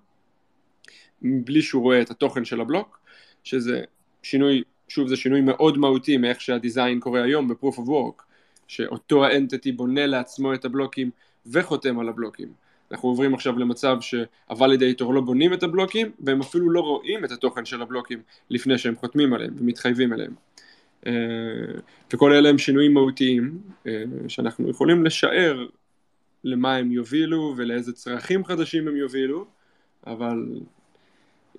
[1.22, 3.00] בלי שהוא רואה את התוכן של הבלוק,
[3.44, 3.84] שזה
[4.22, 8.22] שינוי, שוב זה שינוי מאוד מהותי מאיך שהדיזיין קורה היום ב-proof of work,
[8.66, 11.10] שאותו האנטיטי בונה לעצמו את הבלוקים
[11.46, 12.48] וחותם על הבלוקים.
[12.90, 17.64] אנחנו עוברים עכשיו למצב שהוולידייטור לא בונים את הבלוקים והם אפילו לא רואים את התוכן
[17.64, 20.34] של הבלוקים לפני שהם חותמים עליהם ומתחייבים עליהם.
[21.06, 21.12] אה,
[22.12, 25.66] וכל אלה הם שינויים מהותיים אה, שאנחנו יכולים לשער
[26.44, 29.46] למה הם יובילו ולאיזה צרכים חדשים הם יובילו,
[30.06, 30.60] אבל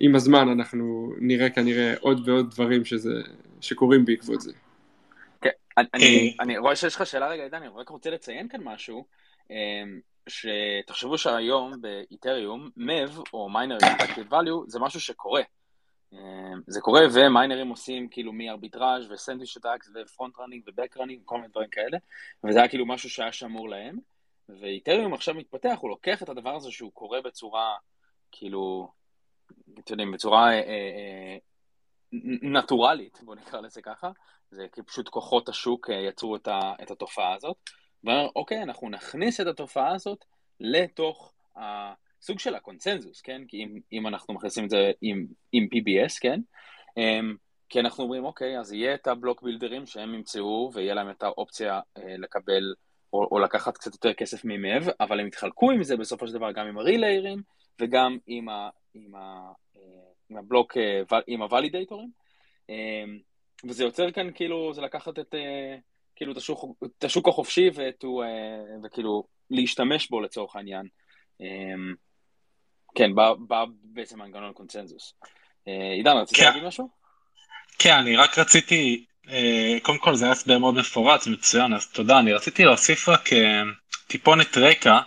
[0.00, 3.22] עם הזמן אנחנו נראה כנראה עוד ועוד דברים שזה,
[3.60, 4.52] שקורים בעקבות זה.
[5.40, 9.04] כן, אני, אני רואה שיש לך שאלה רגע, עידן, אני רק רוצה לציין כאן משהו.
[9.50, 15.42] אמ, שתחשבו שהיום באיתריום, MEV או miner extractable value זה משהו שקורה.
[16.12, 16.18] אמ,
[16.66, 21.22] זה קורה ומיינרים עושים כאילו מארביטראז' ו sandwich attacks ו front running ו back running
[21.22, 21.98] וכל מיני דברים כאלה
[22.44, 23.98] וזה היה כאילו משהו שהיה שמור להם
[24.48, 27.74] ואיתריום עכשיו מתפתח, הוא לוקח את הדבר הזה שהוא קורה בצורה
[28.32, 28.88] כאילו,
[29.78, 31.36] אתם יודעים, בצורה אה, אה,
[32.42, 34.10] נטורלית, בוא נקרא לזה ככה,
[34.50, 37.56] זה כי פשוט כוחות השוק אה, יצרו את, התופעה הזאת
[38.04, 40.24] ואומר, אוקיי, אנחנו נכניס את התופעה הזאת
[40.60, 43.42] לתוך הסוג של הקונצנזוס, כן?
[43.48, 46.40] כי אם, אם אנחנו מכניסים את זה עם, עם PBS, כן?
[46.88, 47.36] Um,
[47.68, 51.80] כי אנחנו אומרים, אוקיי, אז יהיה את הבלוק בילדרים שהם ימצאו, ויהיה להם את האופציה
[51.96, 52.74] לקבל
[53.12, 56.52] או, או לקחת קצת יותר כסף ממב, אבל הם יתחלקו עם זה בסופו של דבר
[56.52, 57.42] גם עם הריליירים
[57.80, 58.68] וגם עם, ה,
[59.06, 59.78] עם, ה, uh,
[60.30, 62.10] עם הבלוק, uh, עם הוולידייטורים.
[62.70, 65.34] Um, וזה יוצר כאן כאילו, זה לקחת את...
[66.16, 66.64] כאילו את השוק,
[66.98, 67.90] את השוק החופשי אה,
[68.84, 70.86] וכאילו להשתמש בו לצורך העניין.
[72.94, 75.14] כן, בא, בא בעצם מנגנון קונצנזוס.
[75.68, 76.44] אה, עידן, רצית כן.
[76.44, 76.88] להגיד משהו?
[77.78, 82.18] כן, אני רק רציתי אה, קודם כל זה היה הסבר מאוד מפורט, מצוין, אז תודה.
[82.18, 83.62] אני רציתי להוסיף רק אה,
[84.06, 84.98] טיפונת רקע.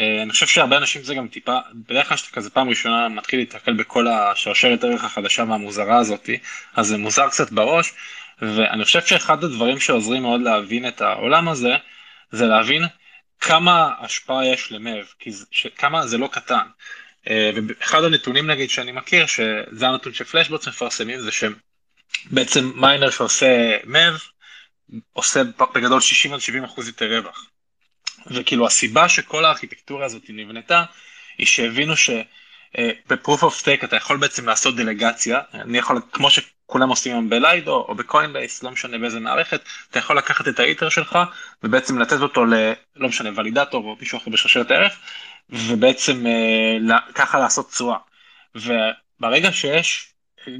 [0.00, 3.38] אה, אני חושב שהרבה אנשים זה גם טיפה, בדרך כלל שאתה כזה פעם ראשונה מתחיל
[3.40, 6.38] להתקל בכל השרשרת ערך החדשה והמוזרה הזאתי,
[6.76, 7.92] אז זה מוזר קצת בראש,
[8.42, 11.76] ואני חושב שאחד הדברים שעוזרים מאוד להבין את העולם הזה,
[12.30, 12.82] זה להבין
[13.40, 15.44] כמה השפעה יש למב, כי זה,
[15.76, 16.66] כמה זה לא קטן.
[17.26, 21.54] ואחד הנתונים נגיד שאני מכיר, שזה הנתון שפלשבוטס מפרסמים, זה שהם
[22.30, 24.18] בעצם מיינר שעושה מב,
[25.12, 25.42] עושה
[25.74, 27.46] בגדול 60 עד 70 אחוז יותר רווח.
[28.26, 30.84] וכאילו הסיבה שכל הארכיטקטורה הזאת נבנתה,
[31.38, 36.88] היא שהבינו שב proof of stake אתה יכול בעצם לעשות דלגציה, אני יכול, כמו שכולם
[36.88, 40.60] עושים היום ב Lido או ב Coinbase, לא משנה באיזה מערכת, אתה יכול לקחת את
[40.60, 41.18] ה Ether שלך
[41.62, 42.54] ובעצם לתת אותו ל...
[42.96, 44.98] לא משנה, validator או מישהו אחר בשרשרת ערך,
[45.50, 47.96] ובעצם אה, ככה לעשות תשואה.
[48.54, 50.12] וברגע שיש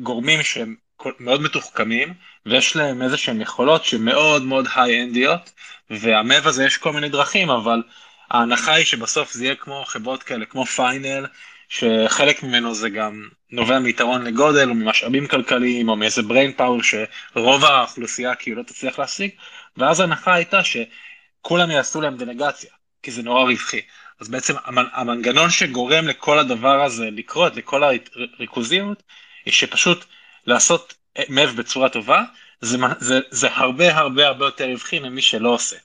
[0.03, 0.75] גורמים שהם
[1.21, 2.15] מאוד מתוחכמים,
[2.47, 5.53] ויש להם איזה שהם יכולות שמאוד מאוד היי-אנדיות,
[5.91, 7.83] והמב הזה יש כל מיני דרכים, אבל
[8.31, 11.27] ההנחה היא שבסוף זה יהיה כמו חברות כאלה, כמו פיינל,
[11.69, 17.65] שחלק ממנו זה גם נובע מיתרון לגודל, או ממשאבים כלכליים, או מאיזה brain power שרוב
[17.65, 19.31] האוכלוסייה כאילו לא תצליח להשיג,
[19.77, 22.71] ואז ההנחה הייתה שכולם יעשו להם דנגציה,
[23.03, 23.81] כי זה נורא רווחי.
[24.21, 24.55] אז בעצם
[24.93, 29.03] המנגנון שגורם לכל הדבר הזה לקרות, לכל הריכוזיות,
[29.45, 30.05] היא שפשוט
[30.47, 30.95] לעשות
[31.29, 32.23] מב בצורה טובה,
[32.61, 35.77] זה, זה, זה הרבה הרבה הרבה יותר רווחי ממי שלא עושה.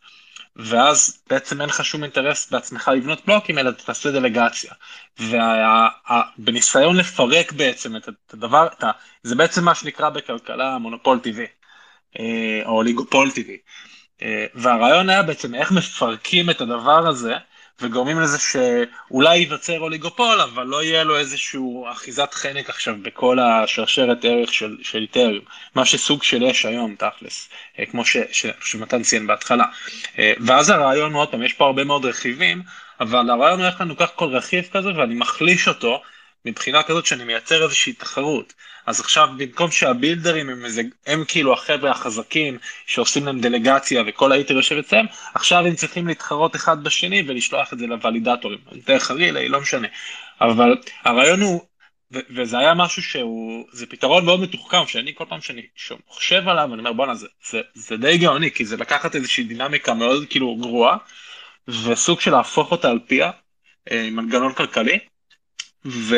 [0.55, 4.71] ואז בעצם אין לך שום אינטרס בעצמך לבנות בלוקים, אלא תעשה דלגציה.
[5.19, 8.91] ובניסיון לפרק בעצם את הדבר, את ה,
[9.23, 11.45] זה בעצם מה שנקרא בכלכלה מונופול טבעי,
[12.19, 13.57] אה, או ליגופול טבעי.
[14.21, 17.35] אה, והרעיון היה בעצם איך מפרקים את הדבר הזה,
[17.81, 24.25] וגורמים לזה שאולי ייווצר אוליגופול, אבל לא יהיה לו איזשהו אחיזת חנק עכשיו בכל השרשרת
[24.25, 29.03] ערך של, של איתריום, מה שסוג של יש היום תכלס, אה, כמו ש, ש, שמתן
[29.03, 29.65] ציין בהתחלה.
[30.19, 32.61] אה, ואז הרעיון, עוד פעם, יש פה הרבה מאוד רכיבים,
[32.99, 36.01] אבל הרעיון הוא איך אני לוקח כל רכיב כזה ואני מחליש אותו
[36.49, 38.53] מבחינה כזאת שאני מייצר איזושהי תחרות.
[38.87, 44.53] אז עכשיו במקום שהבילדרים הם, איזה, הם כאילו החבר'ה החזקים שעושים להם דלגציה וכל האיטר
[44.53, 49.61] יושב אצלם, עכשיו הם צריכים להתחרות אחד בשני ולשלוח את זה לוולידטורים, דרך הרילי, לא
[49.61, 49.87] משנה.
[50.41, 51.61] אבל הרעיון הוא,
[52.13, 55.61] ו- וזה היה משהו שהוא, זה פתרון מאוד מתוחכם, שאני כל פעם שאני
[56.07, 59.93] חושב עליו, אני אומר בואנה זה, זה, זה די גאוני, כי זה לקחת איזושהי דינמיקה
[59.93, 60.97] מאוד כאילו גרועה,
[61.67, 63.31] וסוג של להפוך אותה על פיה,
[63.91, 64.99] אה, עם מנגנון כלכלי,
[65.87, 66.15] ו...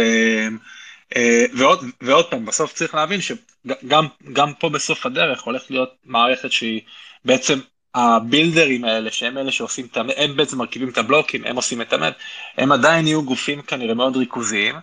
[1.15, 6.51] אה, ועוד, ועוד פעם, בסוף צריך להבין שגם גם פה בסוף הדרך הולך להיות מערכת
[6.51, 6.81] שהיא
[7.25, 7.59] בעצם
[7.95, 12.11] הבילדרים האלה, שהם אלה שעושים הם בעצם מרכיבים את הבלוקים, הם עושים את המד,
[12.57, 14.75] הם עדיין יהיו גופים כנראה מאוד ריכוזיים,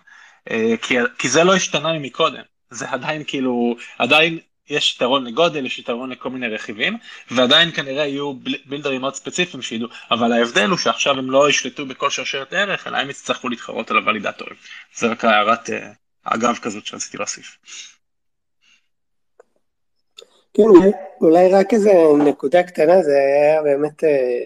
[0.51, 4.39] אה, כי, כי זה לא השתנה מקודם, זה עדיין כאילו, עדיין
[4.71, 6.99] יש יתרון לגודל, יש יתרון לכל מיני רכיבים,
[7.31, 8.33] ועדיין כנראה יהיו
[8.67, 12.97] בילדרים מאוד ספציפיים שידעו, אבל ההבדל הוא שעכשיו הם לא ישלטו בכל שרשרת ערך, אלא
[12.97, 14.57] הם יצטרכו להתחרות על הוולידטורים.
[14.97, 15.91] זה רק הערת אה,
[16.25, 17.59] אגב כזאת שרציתי להוסיף.
[20.55, 20.63] כן,
[21.21, 21.91] אולי רק איזה
[22.25, 24.43] נקודה קטנה, זה היה באמת אה,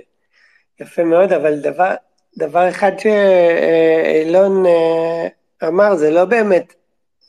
[0.80, 1.94] יפה מאוד, אבל דבר,
[2.37, 5.28] דבר אחד שאילון אה,
[5.68, 6.74] אמר, זה לא באמת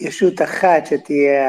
[0.01, 1.45] ישות אחת שתהיה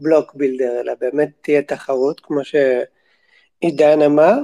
[0.00, 4.38] הבלוק בילדר, אלא באמת תהיה תחרות, כמו שעידן אמר,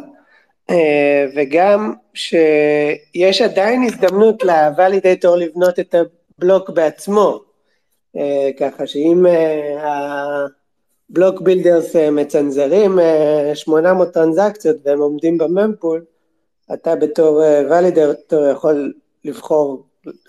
[0.71, 7.41] אה, וגם שיש עדיין הזדמנות לוולידטור לבנות את הבלוק בעצמו,
[8.17, 9.27] אה, ככה שאם
[11.11, 12.99] ה block builders מצנזרים
[13.55, 16.05] 800 טרנזקציות והם עומדים ב mempool,
[16.73, 18.93] אתה בתור validator יכול
[19.25, 19.88] לבחור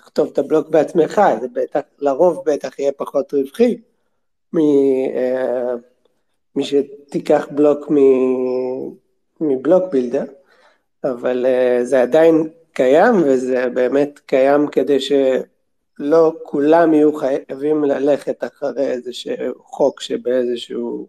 [0.09, 3.77] לכתוב את הבלוק בעצמך, זה בטח, לרוב בטח יהיה פחות רווחי
[6.55, 7.91] משתיקח אה, בלוק
[9.41, 10.23] מ block builder,
[11.03, 18.87] אבל אה, זה עדיין קיים וזה באמת קיים כדי שלא כולם יהיו חייבים ללכת אחרי
[18.87, 21.07] איזשהו חוק שבאיזשהו,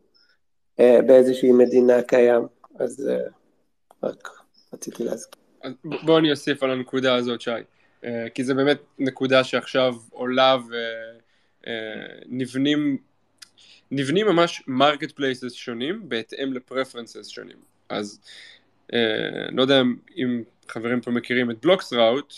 [0.80, 2.42] אה, באיזושהי מדינה קיים,
[2.78, 3.10] אז
[4.02, 4.28] רק
[4.72, 5.42] רציתי להזכיר.
[6.04, 7.50] בוא אני אוסיף על הנקודה הזאת, שי.
[8.04, 10.56] אה, כי זה באמת נקודה שעכשיו עולה
[11.66, 13.10] ונבנים אה,
[13.92, 17.56] נבנים ממש marketplaces שונים בהתאם ל preferences שונים.
[17.88, 18.20] אז
[18.92, 19.82] אה, לא יודע
[20.16, 22.34] אם חברים פה מכירים את bloXroute,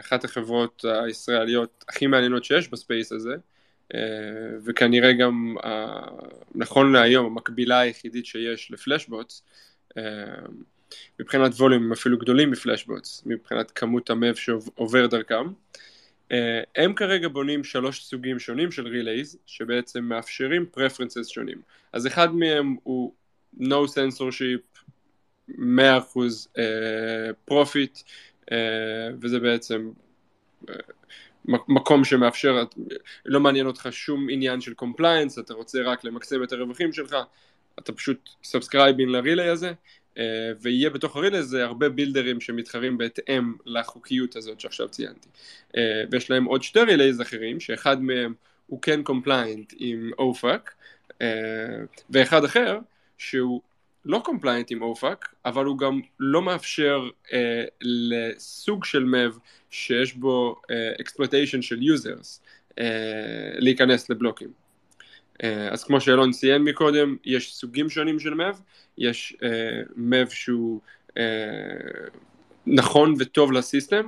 [0.00, 3.34] אחת החברות הישראליות הכי מעניינות שיש ב space הזה,
[4.64, 5.56] וכנראה גם
[6.54, 9.42] נכון להיום המקבילה היחידית שיש ל Flashbots,
[11.20, 15.52] מבחינת volume הם אפילו גדולים מ Flashbots, מבחינת כמות ה MEV שעובר דרכם.
[16.32, 21.60] אה, הם כרגע בונים שלוש סוגים שונים של relays, שבעצם מאפשרים preferences שונים.
[21.92, 23.14] אז אחד מהם הוא
[23.60, 24.80] no censorship,
[25.50, 25.52] 100%
[27.44, 27.98] profit,
[29.20, 29.90] וזה בעצם
[31.44, 32.64] מקום שמאפשר,
[33.26, 37.16] לא מעניין אותך שום עניין של compliance, אתה רוצה רק למקסם את הרווחים שלך,
[37.78, 39.72] אתה פשוט subscribing ל relay הזה, אה,
[40.60, 45.28] ויהיה בתוך ה relay הזה הרבה builderים שמתחרים בהתאם לחוקיות הזאת שעכשיו ציינתי.
[45.76, 48.34] אה, ויש להם עוד שתי relays אחרים, שאחד מהם
[48.66, 50.70] הוא כן compliant עם OFAC,
[51.22, 51.26] אה,
[52.10, 52.78] ואחד אחר
[53.18, 53.60] שהוא
[54.04, 59.38] לא compliant עם OFAC, אבל הוא גם לא מאפשר אה, לסוג של MEV
[59.70, 60.62] שיש בו
[61.00, 62.42] exploitation אה, של users
[62.78, 62.84] אה,
[63.58, 64.69] להיכנס לבלוקים.
[65.42, 68.60] אה, אז כמו שאלון ציין מקודם, יש סוגים שונים של MEV,
[68.98, 69.48] יש אה,
[69.96, 70.80] MEV שהוא
[71.18, 71.22] אה,
[72.66, 74.06] נכון וטוב ל system,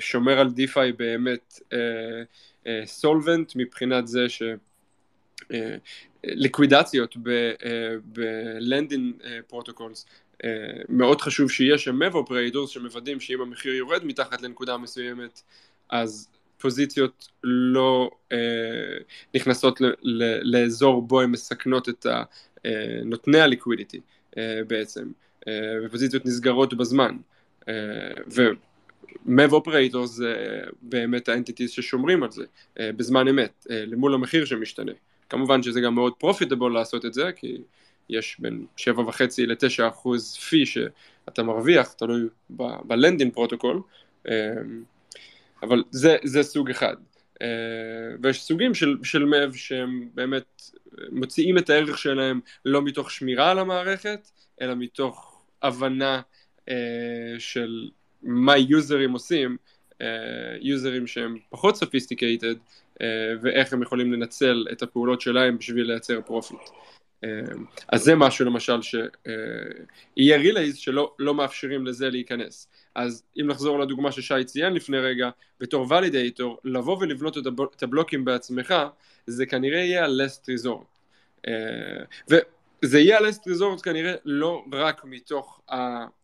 [0.00, 1.60] שומר על DeFi באמת
[2.84, 4.42] solvent מבחינת זה ש...
[6.24, 7.16] ליקווידציות
[8.04, 9.12] ב lending
[9.48, 10.06] protocols
[10.88, 15.42] מאוד חשוב שיהיה שם MEV operators שמוודאים שאם המחיר יורד מתחת לנקודה מסוימת
[15.88, 16.28] אז
[16.62, 18.38] פוזיציות לא אה,
[19.34, 22.06] נכנסות ל, ל, לאזור בו הן מסכנות את
[22.66, 24.00] אה, נותני ה liquidity
[24.38, 25.10] אה, בעצם
[25.48, 25.52] אה,
[25.84, 27.16] ופוזיציות נסגרות בזמן.
[27.68, 27.74] אה,
[28.34, 32.44] ו-Mev Operators זה באמת ה entities ששומרים על זה
[32.80, 34.92] אה, בזמן אמת אה, למול המחיר שמשתנה.
[35.28, 37.58] כמובן שזה גם מאוד profitable לעשות את זה, כי
[38.08, 38.82] יש בין 7.5
[39.38, 42.22] ל-9 אחוז fee שאתה מרוויח, תלוי
[42.84, 43.80] ב lending protocol,
[45.62, 46.96] אבל זה, זה סוג אחד.
[47.42, 47.46] אה,
[48.22, 50.62] ויש סוגים של, של MEV שהם באמת
[51.10, 56.20] מוציאים את הערך שלהם לא מתוך שמירה על המערכת, אלא מתוך הבנה
[56.68, 56.74] אה,
[57.38, 57.88] של
[58.22, 59.56] מה יוזרים עושים,
[60.60, 62.54] יוזרים שהם פחות sophisticated,
[63.02, 63.06] אה,
[63.42, 66.60] ואיך הם יכולים לנצל את הפעולות שלהם בשביל לייצר profit.
[67.24, 67.28] אה,
[67.88, 72.68] אז זה משהו למשל שיהיה relays שלא לא מאפשרים לזה להיכנס.
[72.94, 75.30] אז אם נחזור לדוגמה ששי ציין לפני רגע,
[75.60, 77.38] בתור validator, לבוא ולבנות
[77.76, 78.74] את הבלוקים בעצמך,
[79.26, 80.98] זה כנראה יהיה ה-last resort.
[81.48, 85.60] אה, וזה יהיה ה-last resort כנראה לא רק מתוך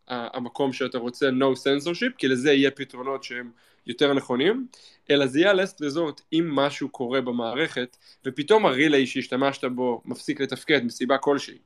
[0.08, 3.50] המקום שאתה רוצה no censorship, כי לזה יהיה פתרונות שהם
[3.88, 4.66] יותר נכונים,
[5.11, 10.85] אלא זה יהיה resort אם משהו קורה במערכת, ופתאום ה relay שהשתמשת בו מפסיק לתפקד
[10.85, 11.59] מסיבה כלשהי.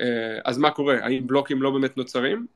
[0.00, 0.96] אה, אז מה קורה?
[1.02, 2.46] האם בלוקים לא באמת נוצרים?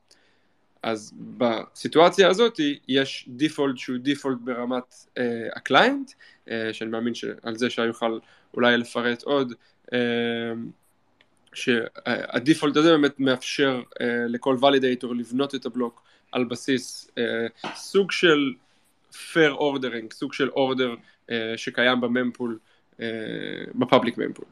[0.83, 5.21] אז בסיטואציה הזאת יש default שהוא default ברמת אה,
[5.55, 8.19] ה client, אה, שאני מאמין שעל זה שי יוכל
[8.53, 9.53] אולי לפרט עוד,
[9.85, 9.95] אה,
[11.53, 18.11] שה default הזה באמת מאפשר אה, לכל validator לבנות את הבלוק על בסיס אה, סוג
[18.11, 18.53] של
[19.33, 20.97] fair ordering, סוג של order
[21.29, 22.59] אה, שקיים ב mempool,
[22.91, 22.97] אה,
[23.75, 24.45] ב public mempool.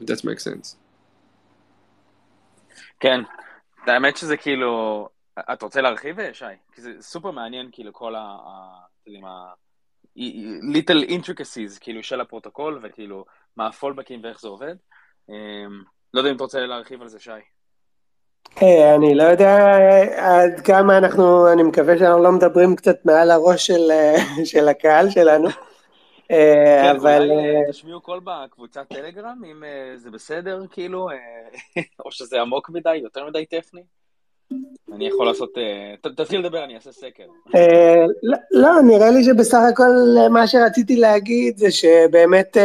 [0.00, 0.76] That makes sense.
[3.00, 3.20] כן,
[3.86, 5.08] האמת שזה כאילו,
[5.52, 6.44] אתה רוצה להרחיב שי?
[6.74, 8.38] כי זה סופר מעניין כאילו כל ה...
[10.72, 13.24] little intricacies כאילו של הפרוטוקול וכאילו
[13.56, 14.74] מה הפולבקים ואיך זה עובד.
[15.28, 15.32] Um,
[16.14, 17.30] לא יודע אם אתה רוצה להרחיב על זה שי.
[18.62, 19.76] Hey, אני לא יודע
[20.16, 23.90] עד כמה אנחנו, אני מקווה שאנחנו לא מדברים קצת מעל הראש של,
[24.52, 25.48] של הקהל שלנו.
[26.28, 27.30] כן, אבל...
[27.70, 29.62] תשמיעו קול בקבוצת טלגרם, אם
[29.96, 31.08] זה בסדר, כאילו,
[32.04, 33.82] או שזה עמוק מדי, יותר מדי טכני.
[34.94, 35.50] אני יכול לעשות,
[36.16, 37.24] תתחיל לדבר, אני אעשה סקר.
[38.52, 39.92] לא, נראה לי שבסך הכל
[40.30, 42.56] מה שרציתי להגיד זה שבאמת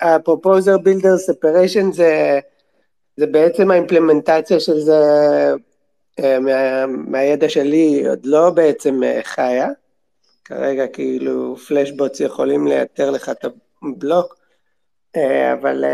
[0.00, 2.40] ה-Proposer Builder Separation זה...
[3.18, 4.94] זה בעצם האימפלמנטציה של זה
[6.18, 9.68] אה, מה, מהידע שלי עוד לא בעצם אה, חיה.
[10.44, 13.44] כרגע כאילו פלשבוטס יכולים לייתר לך את
[13.82, 14.36] הבלוק,
[15.16, 15.84] אה, אבל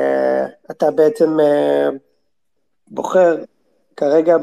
[0.70, 1.36] אתה בעצם
[2.88, 3.36] בוחר
[3.96, 4.36] כרגע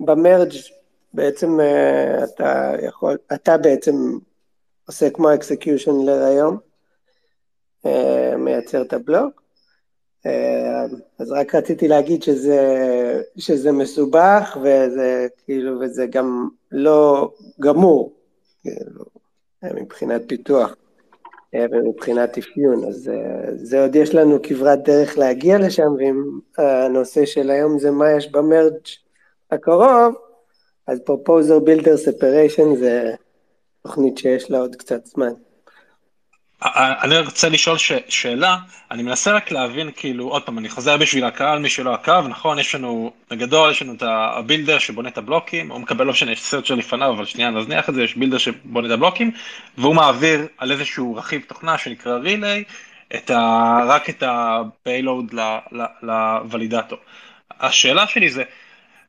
[0.00, 0.52] במרג'
[1.12, 1.58] בעצם
[2.24, 3.94] אתה יכול, אתה בעצם
[4.86, 6.58] עושה כמו execution להיום,
[8.38, 9.42] מייצר את הבלוק,
[11.18, 12.60] אז רק רציתי להגיד שזה,
[13.36, 18.12] שזה מסובך וזה כאילו, וזה גם לא גמור,
[18.62, 19.04] כאילו,
[19.62, 20.76] מבחינת פיתוח
[21.54, 27.24] אה, ומבחינת אפיון, אז אה, זה עוד יש לנו כברת דרך להגיע לשם, ואם הנושא
[27.24, 28.72] של היום זה מה יש ב Merge
[29.50, 30.14] הקרוב,
[30.86, 33.14] אז Proposer Builder Separation זה
[33.82, 35.32] תוכנית שיש לה עוד קצת זמן.
[36.62, 38.56] אני רוצה לשאול ש, שאלה,
[38.90, 42.58] אני מנסה רק להבין, כאילו, עוד פעם, אני חוזר בשביל הקהל, מי שלא עקב, נכון,
[42.58, 46.32] יש לנו, בגדול יש לנו את ה builder שבונה את הבלוקים, הוא מקבל, לא משנה,
[46.32, 49.30] יש searcher לפניו, אבל שנייה נזניח את זה, יש builder שבונה את הבלוקים,
[49.78, 52.64] והוא מעביר על איזשהו רכיב תוכנה שנקרא relay,
[53.14, 55.36] את ה, רק את ה-payload
[56.02, 56.98] לוולידטור.
[57.60, 58.42] השאלה שלי זה,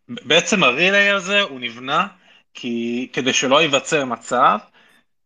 [0.10, 2.08] בעצם הריליי הזה הוא נבנה
[2.54, 4.58] כי כדי שלא ייווצר מצב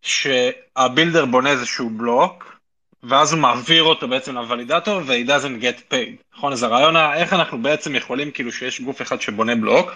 [0.02, 2.60] שהבילדר בונה איזשהו בלוק,
[3.04, 6.54] ואז הוא מעביר אותו בעצם לוולידטור ו- doesn't get paid, נכון?
[6.54, 9.92] אז הרעיון, איך אנחנו בעצם יכולים, כאילו שיש גוף אחד שבונה בלוק,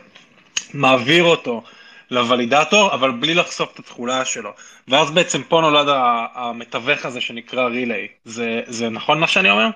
[0.74, 1.64] מעביר אותו
[2.12, 4.50] לוולידטור, אבל בלי לחשוף את התכולה שלו.
[4.88, 5.88] ואז בעצם פה נולד
[6.34, 8.08] המתווך הזה שנקרא ריליי.
[8.26, 9.68] זה, זה נכון מה שאני אומר?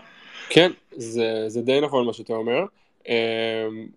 [0.49, 2.63] כן, זה, זה די נכון מה שאתה אומר.
[3.07, 3.87] אמ,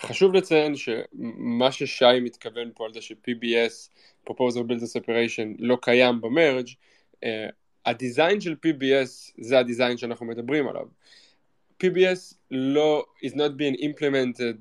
[0.00, 3.88] חשוב לציין שמה ששי מתכוון פה על זה ש-PBS,
[4.30, 6.68] Proposal Builder Separation, לא קיים במרג',
[7.24, 7.46] אה,
[7.86, 10.86] הדיזיין של PBS זה הדיזיין שאנחנו מדברים עליו.
[11.84, 14.56] PBS לא, is not being implemented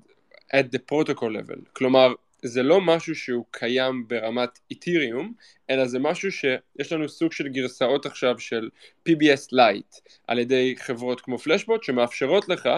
[0.53, 2.13] at the protocol level, כלומר
[2.47, 5.33] זה לא משהו שהוא קיים ברמת איתיריום,
[5.69, 8.69] אלא זה משהו שיש לנו סוג של גרסאות עכשיו של
[9.09, 12.69] PBS Lite על ידי חברות כמו פלשבוט שמאפשרות לך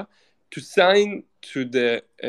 [0.56, 2.26] to sign to the uh,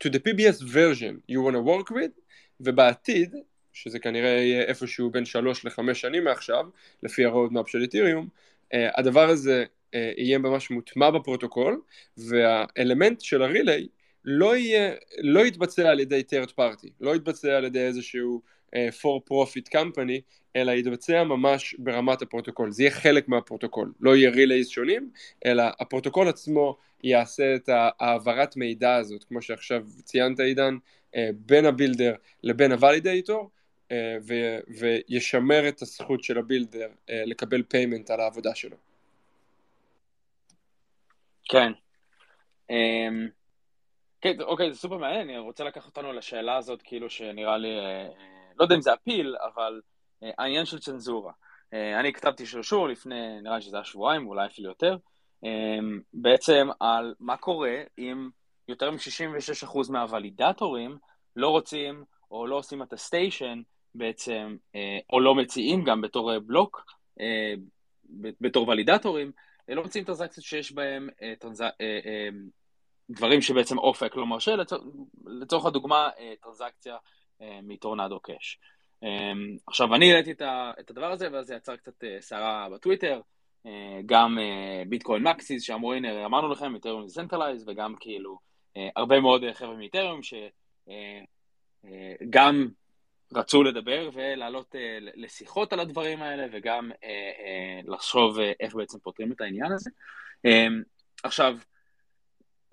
[0.00, 2.20] to the PBS version you want to work with
[2.60, 3.34] ובעתיד
[3.72, 6.66] שזה כנראה יהיה איפשהו בין שלוש לחמש שנים מעכשיו
[7.02, 8.28] לפי ה-roadmap של איתיריום
[8.64, 11.80] uh, הדבר הזה uh, יהיה ממש מוטמע בפרוטוקול
[12.16, 13.88] והאלמנט של הריליי
[14.24, 18.42] לא, יהיה, לא יתבצע על ידי third party, לא יתבצע על ידי איזשהו
[18.74, 20.20] for profit company,
[20.56, 25.10] אלא יתבצע ממש ברמת הפרוטוקול, זה יהיה חלק מהפרוטוקול, לא יהיה relays שונים,
[25.46, 27.68] אלא הפרוטוקול עצמו יעשה את
[28.00, 33.50] העברת מידע הזאת, כמו שעכשיו ציינת עידן, אה, בין ה builder לבין ה validator,
[33.88, 33.92] אה,
[34.26, 38.76] ו- וישמר את הזכות של ה builder לקבל payment על העבודה שלו.
[41.48, 41.72] כן.
[42.70, 42.74] Um...
[44.24, 47.84] כן, אוקיי, זה סופר מעניין, אני רוצה לקחת אותנו לשאלה הזאת, כאילו שנראה לי, אה,
[47.84, 49.80] אה, לא יודע אם זה אפיל, אבל
[50.22, 51.32] אה, העניין של צנזורה.
[52.00, 54.96] אני כתבתי שרשור לפני, נראה לי שזה היה שבועיים, אולי אפילו יותר,
[56.12, 58.28] בעצם על מה קורה אם
[58.68, 60.98] יותר מ-66% מהוולידטורים
[61.36, 63.62] לא רוצים או לא עושים את הסטיישן
[63.94, 64.56] בעצם,
[65.12, 66.84] או לא מציעים גם בתור בלוק,
[68.40, 69.32] בתור ולידטורים,
[69.68, 71.08] לא מציעים טרנזקציות שיש בהם
[73.10, 74.78] דברים שבעצם OFAC לא מרשה, לצור,
[75.26, 76.98] לצורך הדוגמה אה, טרנזקציה אה,
[77.62, 78.58] מ Tornado Cash.
[79.02, 80.32] אמ, עכשיו אני העליתי
[80.80, 83.20] את הדבר הזה ואז זה יצר קצת אה, סערה בטוויטר,
[84.06, 84.38] גם
[84.88, 88.38] ביטקוין maxis שאמרו הנה אמרנו לכם איתריום is centralized וגם כאילו
[88.96, 90.20] הרבה מאוד חבר'ה מאיתריום
[91.82, 92.68] שגם
[93.34, 94.74] רצו לדבר ולעלות
[95.14, 96.90] לשיחות על הדברים האלה וגם
[97.84, 99.90] לחשוב איך בעצם פותרים את העניין הזה.
[101.22, 101.56] עכשיו,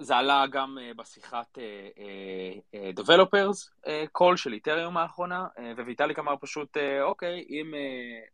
[0.04, 1.62] זה עלה גם uh, בשיחת uh,
[2.76, 5.48] uh, Developers uh, של איתריום האחרונה,
[5.78, 7.74] וויטאליק אמר פשוט, אוקיי, אם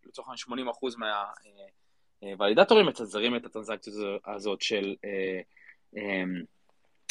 [0.05, 0.97] לצורך העניין 80%
[2.21, 3.93] מהוולידטורים מצנזרים את הטרנזקציה
[4.25, 4.95] הזאת של,
[5.95, 5.99] um,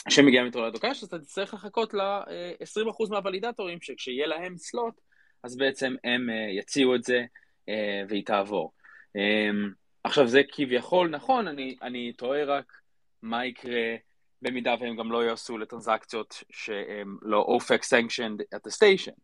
[0.08, 5.00] שמגיעה מטורנדו קאש, אז אתה תצטרך לחכות ל-20% מהוולידטורים, שכשיהיה להם סלוט,
[5.42, 6.28] אז בעצם הם
[6.58, 7.24] יציעו את זה
[8.08, 8.72] והיא תעבור.
[9.16, 12.72] Um, עכשיו זה כביכול נכון, אני, אני תוהה רק
[13.22, 13.96] מה יקרה
[14.42, 17.82] במידה והם גם לא יעשו לטרנזקציות שהם לא OFAC
[18.66, 19.14] attestation.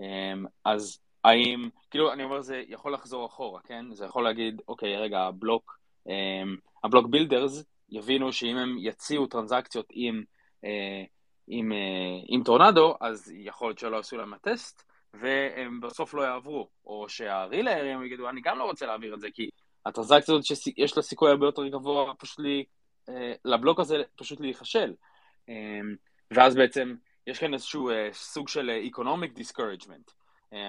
[0.00, 3.84] אמ, אז האם, כאילו, אני אומר, זה יכול לחזור אחורה, כן?
[3.92, 9.86] זה יכול להגיד, אוקיי, רגע, הבלוק, אמ, ה block builders יבינו שאם הם יציעו טרנזקציות
[9.90, 10.22] עם,
[10.64, 11.04] אה,
[11.48, 14.82] עם, אה, עם טורנדו, אז יכול להיות שלא עשו להם הטסט,
[15.14, 16.68] והם בסוף לא יעברו.
[16.86, 19.50] או שהריליירים יגידו, אני גם לא רוצה להעביר את זה, כי
[19.86, 22.64] הטרנזקציה הזאת שיש לה סיכוי הרבה יותר גבוה פשוט לי
[23.44, 24.94] לבלוק הזה פשוט להיכשל.
[25.48, 25.80] אה,
[26.30, 26.94] ואז בעצם
[27.26, 30.12] יש כאן איזשהו אה, סוג של economic discouragement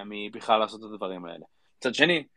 [0.06, 1.46] מבכלל לעשות את הדברים האלה.
[1.78, 2.28] מצד שני,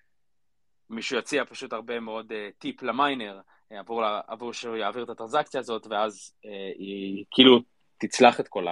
[0.90, 3.40] מישהו יציע פשוט הרבה מאוד טיפ למיינר
[3.70, 6.34] עבור, עבור שהוא יעביר את הטרנזקציה הזאת, ואז
[6.78, 7.61] היא כאילו
[7.98, 8.66] תצלח את כל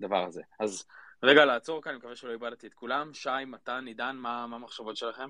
[0.00, 0.42] הדבר הזה.
[0.60, 0.84] אז
[1.22, 3.14] רגע לעצור כאן, אני מקווה שלא איבדתי את כולם.
[3.14, 5.28] שי, מתן, עידן, מה המחשבות שלכם?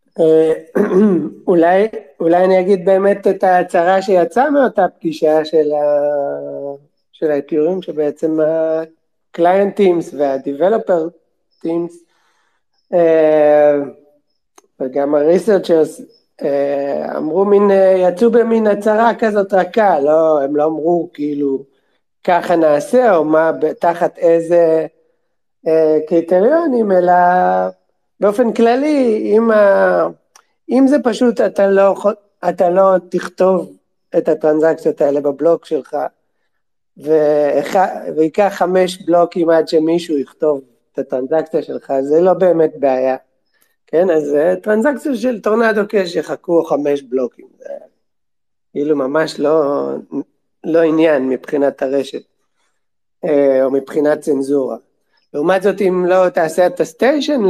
[1.47, 1.87] אולי,
[2.19, 5.85] אולי אני אגיד באמת את ההצהרה שיצאה מאותה פגישה של, ה...
[7.11, 11.09] של האתיורים, שבעצם ה-client teams וה-developer
[11.65, 11.93] teams
[12.93, 13.75] אה,
[14.79, 16.03] וגם ה-researchers
[16.43, 21.63] אה, אמרו מין, יצאו במין הצהרה כזאת רכה, לא, הם לא אמרו כאילו
[22.23, 24.85] ככה נעשה או מה, תחת איזה
[26.07, 27.13] קריטריונים, אלא
[28.21, 30.07] באופן כללי, אם, ה...
[30.69, 31.95] אם זה פשוט, אתה לא,
[32.49, 33.77] אתה לא תכתוב
[34.17, 35.97] את הטרנזקציות האלה בבלוק שלך,
[36.97, 40.61] וייקח חמש בלוקים עד שמישהו יכתוב
[40.93, 43.15] את הטרנזקציה שלך, זה לא באמת בעיה.
[43.87, 47.47] כן, אז אה, טרנזקציות של טורנדו קש יחכו חמש בלוקים.
[48.71, 49.89] כאילו ממש לא,
[50.63, 52.23] לא עניין מבחינת הרשת,
[53.25, 54.77] אה, או מבחינת צנזורה.
[55.33, 57.41] לעומת זאת, אם לא תעשה את הסטיישן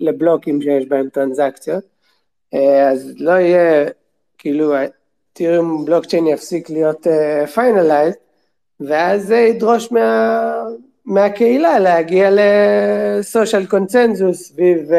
[0.00, 1.84] לבלוקים שיש בהם טרנזקציות,
[2.54, 3.86] אה, אז לא יהיה,
[4.38, 4.74] כאילו,
[5.32, 7.06] תראו הבלוקצ'יין יפסיק להיות
[7.54, 8.14] finalized,
[8.80, 10.64] ואז זה ידרוש מה,
[11.04, 14.90] מהקהילה להגיע ל social consensus סביב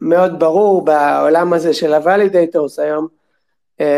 [0.00, 3.08] מאוד ברור בעולם הזה של ה validators היום,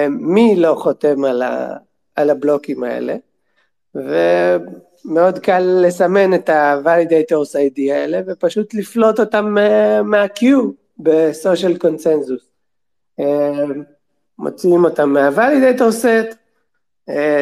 [0.09, 1.77] מי לא חותם על, ה,
[2.17, 3.17] על הבלוקים האלה,
[5.05, 9.55] ומאוד קל לסמן את ה-validators ID האלה ופשוט לפלוט אותם
[10.05, 10.45] מה-Q
[10.99, 12.51] בסושיאל קונצנזוס.
[14.39, 16.35] מוציאים אותם מה-validator set,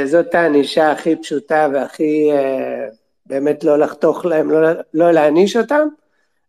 [0.05, 2.31] זאת הענישה הכי פשוטה והכי
[3.27, 5.89] באמת לא לחתוך להם, לא, לא להעניש אותם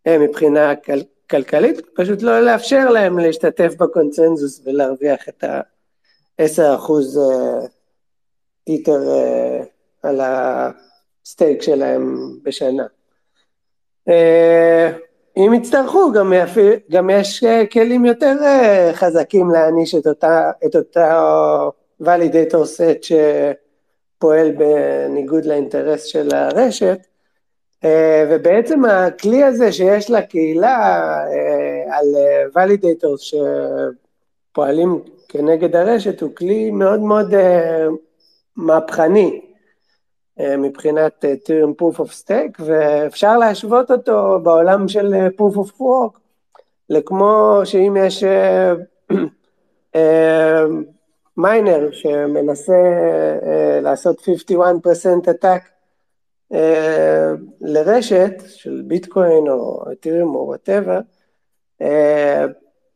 [0.08, 1.00] מבחינה כל,
[1.30, 6.92] כלכלית, פשוט לא לאפשר להם להשתתף בקונצנזוס ולהרוויח את ה-10%
[8.64, 9.02] טיטר
[10.04, 10.22] על
[11.28, 12.84] ה stake שלהם בשנה.
[15.38, 18.36] אם יצטרכו, גם, יפי, גם יש כלים יותר
[18.94, 21.34] חזקים להעניש את אותה, את אותה
[22.04, 23.08] validator set
[24.18, 27.00] שפועל בניגוד לאינטרס של הרשת,
[27.84, 30.78] אה, ובעצם הכלי הזה שיש לקהילה
[31.28, 32.06] אה, על
[32.56, 33.22] validators
[34.52, 37.86] שפועלים כנגד הרשת הוא כלי מאוד מאוד אה,
[38.56, 39.42] מהפכני
[40.40, 46.20] מבחינת Ethereum Proof of Stake ואפשר להשוות אותו בעולם של Proof of Work
[46.90, 48.24] לכמו שאם יש
[51.38, 52.74] miner שמנסה
[53.82, 54.24] לעשות 51%
[55.28, 55.78] attack
[56.54, 57.32] אה,
[57.62, 61.00] לרשת של ביטקוין או אתיריום או whatever,
[61.82, 62.46] אה,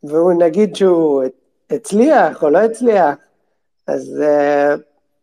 [0.04, 1.24] והוא נגיד שהוא
[1.70, 3.16] הצליח או לא הצליח,
[3.88, 4.76] אז אה,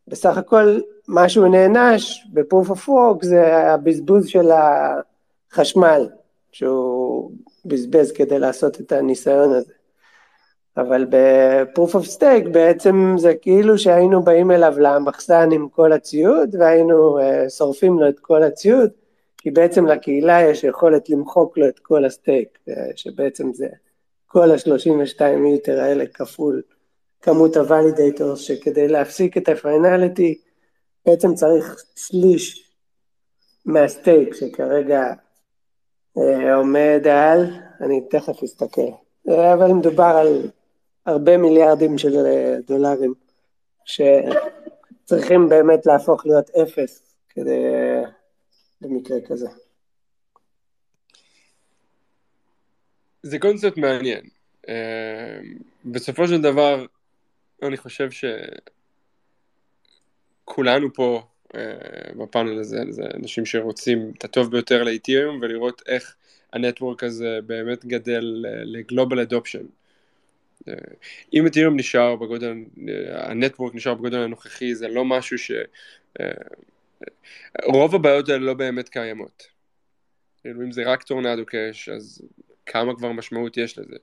[0.09, 4.49] בסך הכל מה שהוא נענש בפרוף אוף וורק זה הבזבוז של
[5.53, 6.09] החשמל
[6.53, 7.31] שהוא
[7.65, 9.73] בזבז כדי לעשות את הניסיון הזה.
[10.77, 17.19] אבל ב-proof of stake בעצם זה כאילו שהיינו באים אליו למחסן עם כל הציוד והיינו
[17.19, 18.91] uh, שורפים לו את כל הציוד,
[19.39, 23.69] כי בעצם לקהילה יש יכולת למחוק לו את כל הסטייק, uh, שבעצם זה
[24.27, 26.63] כל ה-32 מיטר האלה כפול
[27.23, 30.39] כמות ה-validators, שכדי להפסיק את הפיינליטי
[31.09, 32.73] בעצם צריך שליש
[33.65, 35.13] מהסטייק שכרגע
[36.19, 36.21] uh,
[36.57, 37.47] עומד על,
[37.81, 38.91] אני תכף אסתכל,
[39.27, 40.51] אבל מדובר על
[41.07, 43.15] הרבה מיליארדים של אה, דולרים
[43.85, 47.67] שצריכים באמת להפוך להיות אפס כדי,
[48.81, 49.49] במקרה כזה.
[53.23, 54.25] זה קונספט מעניין.
[54.69, 55.39] אה,
[55.85, 56.87] בסופו של דבר,
[57.63, 58.11] אני חושב
[60.49, 61.23] שכולנו פה
[61.55, 61.61] אה,
[62.17, 66.15] בפאנל הזה, זה אנשים שרוצים את הטוב ביותר לאתיריום ולראות איך
[66.53, 69.65] הנטוורק הזה באמת גדל לגלובל אדופשן.
[71.35, 72.55] אם אתיריום נשאר בגודל,
[73.13, 75.51] הנטוורק נשאר בגודל הנוכחי, זה לא משהו ש...
[76.21, 76.27] אה,
[77.65, 79.47] רוב הבעיות האלה לא באמת קיימות.
[80.43, 82.23] כאילו אם זה רק Tornado Cash, אז
[82.67, 83.97] כמה כבר משמעות יש לזה?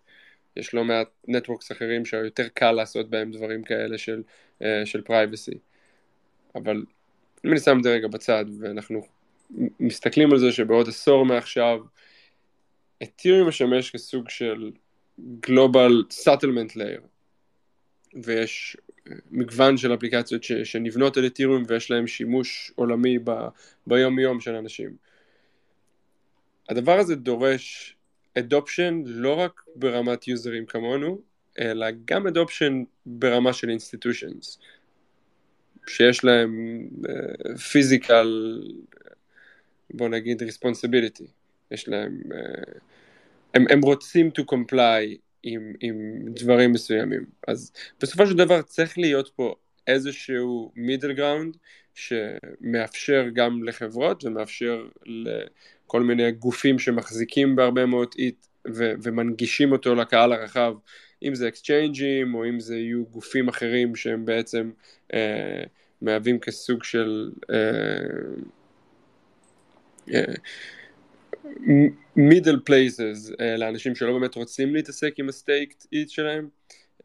[0.56, 4.24] יש לא מעט networks אחרים שיותר קל לעשות בהם דברים כאלה של,
[4.62, 5.58] אה, של privacy.
[6.56, 6.84] אבל
[7.46, 9.02] אם אני שם את זה רגע בצד, ואנחנו
[9.80, 11.80] מסתכלים על זה שבעוד עשור מעכשיו,
[13.04, 14.72] אתיריום משמש כסוג של
[15.40, 17.02] global settlement layer
[18.24, 18.78] ויש
[19.32, 23.32] מגוון של אפליקציות ש, שנבנות על אתיריום ויש להם שימוש עולמי ב,
[23.88, 24.96] ביום יום של אנשים.
[26.70, 27.96] הדבר הזה דורש
[28.38, 31.22] adoption לא רק ברמת user ים כמונו,
[31.60, 34.60] אלא גם adoption ברמה של institutions,
[35.88, 36.84] שיש להם
[37.72, 38.62] physical,
[38.96, 39.10] uh,
[39.94, 41.26] בוא נגיד responsibility,
[41.72, 42.80] יש להם uh,
[43.56, 45.96] הם, הם רוצים to comply עם, עם
[46.28, 47.26] דברים מסוימים.
[47.48, 47.72] אז
[48.02, 49.56] בסופו של דבר צריך להיות פה
[49.88, 51.58] איזשהו middle ground
[51.94, 58.46] שמאפשר גם לחברות ומאפשר לכל מיני גופים שמחזיקים בהרבה מאוד ETH
[59.04, 60.74] ומנגישים אותו לקהל הרחב,
[61.24, 64.72] אם זה exchange ים או אם זה יהיו גופים אחרים שהם בעצם
[65.14, 65.64] אה,
[66.02, 67.56] מהווים כסוג של אה,
[70.14, 70.34] אה,
[72.16, 76.50] middle places uh, לאנשים שלא באמת רוצים להתעסק עם ה staked ETH שלהם.
[77.00, 77.04] uh,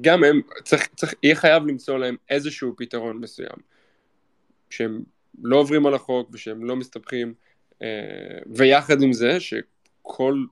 [0.00, 3.56] גם הם, צריך, צריך, יהיה חייב למצוא להם איזשהו פתרון מסוים
[4.70, 5.02] שהם
[5.42, 7.34] לא עוברים על החוק ושהם לא מסתבכים
[7.72, 7.76] uh,
[8.46, 9.38] ויחד עם זה
[10.02, 10.44] כל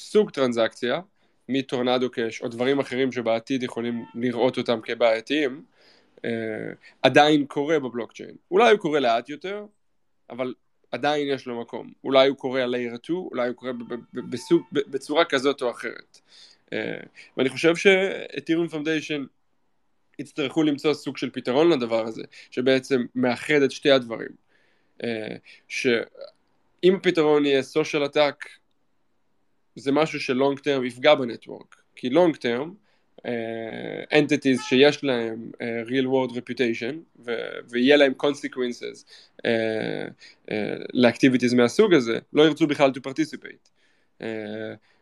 [0.00, 1.00] סוג טרנזקציה,
[1.48, 5.64] מטורנדו קאש או דברים אחרים שבעתיד יכולים לראות אותם כבעייתיים,
[6.24, 6.30] אה,
[7.02, 8.36] עדיין קורה בבלוקצ'יין.
[8.50, 9.64] אולי הוא קורה לאט יותר,
[10.30, 10.54] אבל
[10.90, 11.92] עדיין יש לו מקום.
[12.04, 13.72] אולי הוא קורה על layer 2, אולי הוא קורה
[14.12, 16.20] בסוג, בצורה כזאת או אחרת.
[16.72, 17.00] אה,
[17.36, 19.24] ואני חושב ש Ethereum Foundation
[20.18, 24.30] יצטרכו למצוא סוג של פתרון לדבר הזה, שבעצם מאחד את שתי הדברים.
[25.04, 25.36] אה,
[25.68, 28.59] שאם הפתרון יהיה social attack,
[29.76, 32.74] זה משהו ש long term יפגע ב network, כי long term,
[34.12, 36.94] entities שיש להם uh, real world reputation
[37.26, 39.04] ו- ויהיה להם consequences
[39.36, 39.46] uh,
[40.48, 40.52] uh,
[40.92, 43.70] לאקטיביטיז מהסוג הזה, לא ירצו בכלל to participate.
[44.18, 44.24] Uh,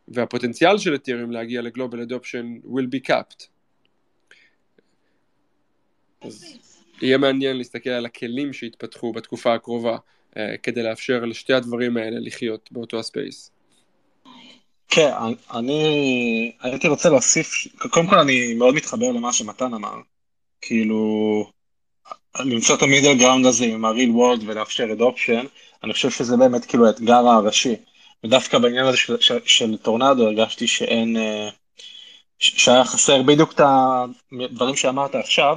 [0.08, 3.46] והפוטנציאל של אתיריום להגיע לגלובל אדופשן will be capped.
[6.20, 6.58] אז
[7.02, 9.96] יהיה מעניין להסתכל על הכלים שהתפתחו בתקופה הקרובה
[10.32, 13.50] uh, כדי לאפשר לשתי הדברים האלה לחיות באותו הספייס.
[14.88, 15.12] כן,
[15.54, 19.94] אני הייתי רוצה להוסיף, קודם כל אני מאוד מתחבר למה שמתן אמר,
[20.60, 21.50] כאילו,
[22.38, 25.46] למצוא את ה middle ground הזה עם ה real world ולאפשר adoption,
[25.84, 27.74] אני חושב שזה באמת כאילו האתגר הראשי,
[28.24, 31.48] ודווקא בעניין הזה של, של, של טורנדו הרגשתי שאין, אה,
[32.38, 33.60] שהיה חסר בדיוק את
[34.32, 35.56] הדברים שאמרת עכשיו,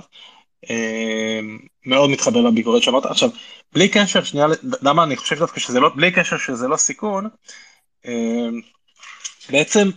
[0.69, 1.39] אה,
[1.85, 3.29] מאוד מתחבר לביקורת שאמרת, עכשיו,
[3.73, 4.47] בלי קשר, שנייה,
[4.81, 7.29] למה אני חושב דווקא שזה לא, בלי קשר שזה לא סיכון,
[8.05, 8.49] אה,
[9.49, 9.89] בעצם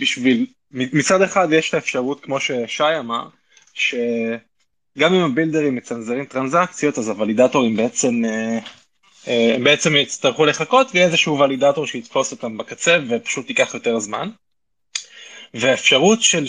[0.00, 3.28] בשביל, מצד אחד יש את האפשרות כמו ששי אמר,
[3.74, 8.58] שגם אם הבילדרים מצנזרים טרנזקציות אז הוולידטורים בעצם, אה,
[9.28, 14.30] אה, הם בעצם יצטרכו לחכות ויהיה איזשהו ולידטור שיתפוס אותם בקצה ופשוט ייקח יותר זמן.
[15.54, 16.44] והאפשרות של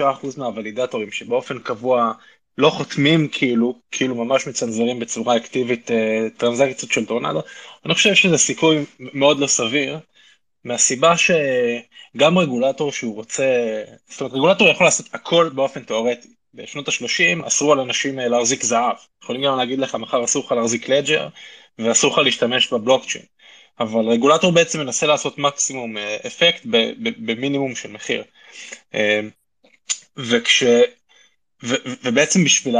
[0.00, 2.12] 66% מהוולידטורים שבאופן קבוע
[2.58, 7.42] לא חותמים כאילו, כאילו ממש מצנזרים בצורה אקטיבית אה, טרנזקציות של טורנדו,
[7.86, 9.98] אני חושב שזה סיכוי מאוד לא סביר,
[10.64, 13.44] מהסיבה שגם רגולטור שהוא רוצה,
[14.08, 16.28] זאת אומרת רגולטור יכול לעשות הכל באופן תיאורטי.
[16.54, 20.52] בשנות ה-30 אסרו על אנשים אה, להחזיק זהב, יכולים גם להגיד לך מחר אסור לך
[20.52, 21.28] להחזיק לג'ר
[21.78, 23.24] ואסור לך להשתמש בבלוקצ'יין.
[23.80, 26.62] אבל רגולטור בעצם מנסה לעשות מקסימום אה, אפקט
[26.98, 28.24] במינימום של מחיר.
[28.94, 29.20] אה,
[30.16, 30.62] וכש...
[31.62, 32.76] ו, ובעצם בשביל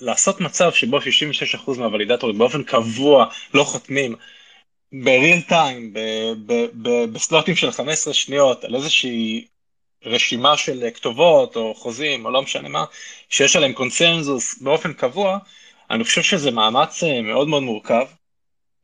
[0.00, 4.16] לעשות מצב שבו 66% מהוולידטורים באופן קבוע לא חותמים
[5.02, 5.92] בריל טיים,
[7.12, 9.46] בסלוטים של 15 שניות, על איזושהי
[10.04, 12.84] רשימה של כתובות או חוזים או לא משנה מה,
[13.28, 15.38] שיש עליהם קונצנזוס באופן קבוע,
[15.90, 18.06] אני חושב שזה מאמץ אה, מאוד מאוד מורכב,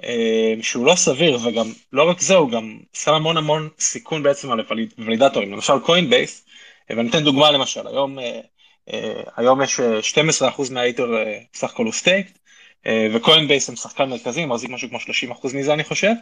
[0.02, 4.50] אה, שהוא לא סביר, וגם לא רק זה, הוא גם שם המון המון סיכון בעצם
[4.50, 4.61] על
[4.98, 6.44] ולידטורים, למשל קוינבייס,
[6.90, 11.14] ואני אתן דוגמה למשל, היום, אה, היום יש 12% מה ether
[11.54, 12.39] סך הכל הוא staked, אה,
[12.89, 16.12] וקוינבייס הם שחקן מרכזי, מחזיק משהו כמו 30% מזה אני חושב,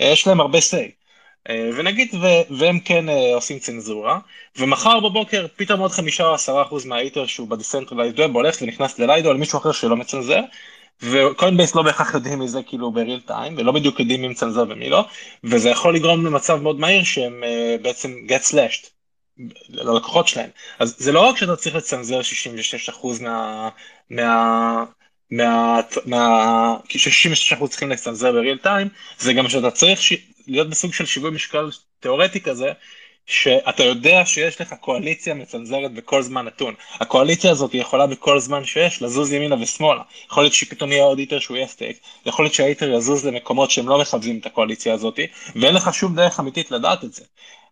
[0.00, 0.90] אה, יש להם הרבה say.
[1.48, 3.04] אה, ונגיד ו- והם כן
[3.34, 4.18] עושים צנזורה,
[4.56, 8.56] ומחר בבוקר פתאום עוד חמישה או עשרה אחוז מה ether שהוא ב decentralized web הולך
[8.62, 10.40] ונכנס ל Lido על מישהו אחר שלא מצנזר,
[11.02, 14.90] וקוינבייס לא בהכרח יודעים מזה כאילו ב real time, ולא בדיוק יודעים מי מצנזר ומי
[14.90, 15.04] לא,
[15.44, 17.42] וזה יכול לגרום למצב מאוד מהיר שהם
[17.82, 18.94] בעצם get slashed.
[19.68, 20.50] ללקוחות שלהם.
[20.78, 23.68] אז זה לא רק שאתה צריך לצנזר 66% מה,
[24.10, 24.84] מה,
[25.30, 25.80] מה...
[26.06, 26.76] מה...
[27.60, 30.12] 66% צריכים לצנזר בריל טיים, זה גם שאתה צריך ש...
[30.46, 31.70] להיות בסוג של שיווי משקל
[32.00, 32.72] תיאורטי כזה,
[33.26, 36.74] שאתה יודע שיש לך קואליציה מצנזרת בכל זמן נתון.
[37.00, 40.02] הקואליציה הזאת יכולה בכל זמן שיש לזוז ימינה ושמאלה.
[40.26, 43.88] יכול להיות שפתאום יהיה עוד איטר שהוא יהיה סטייק, יכול להיות שהאיטר יזוז למקומות שהם
[43.88, 45.20] לא מכבדים את הקואליציה הזאת,
[45.56, 47.24] ואין לך שום דרך אמיתית לדעת את זה.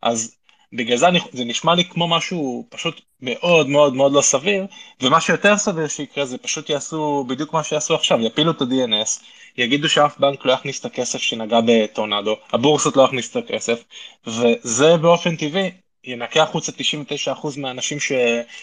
[0.03, 0.35] אז
[0.73, 4.67] בגלל זה אני, זה נשמע לי כמו משהו פשוט מאוד מאוד מאוד לא סביר,
[5.01, 9.23] ומה שיותר סביר שיקרה זה פשוט יעשו בדיוק מה שיעשו עכשיו, יפילו את ה-DNS,
[9.59, 13.85] יגידו שאף בנק לא יכניס את הכסף שנגע בטורנדו, הבורסות לא יכניס את הכסף,
[14.27, 15.71] וזה באופן טבעי
[16.05, 18.13] ינקה החוצה 99% מהאנשים ש,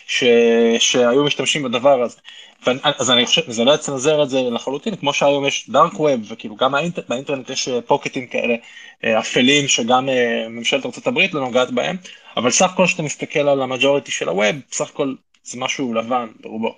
[0.08, 0.24] ש,
[0.80, 2.18] שהיו משתמשים בדבר הזה.
[2.84, 6.56] אז אני חושב, זה לא יצנזר את זה לחלוטין, כמו שהיום יש dark web, וכאילו
[6.56, 8.56] גם האינטר, באינטרנט יש pocket ים אה, כאלה
[9.04, 11.98] אה, אפלים שגם אה, ממשלת ארה"ב לא נוגעת בהם,
[12.38, 15.14] אבל סך הכל כשאתה מסתכל על ה majority של ה web, סך הכל
[15.44, 16.76] זה משהו לבן ברובו.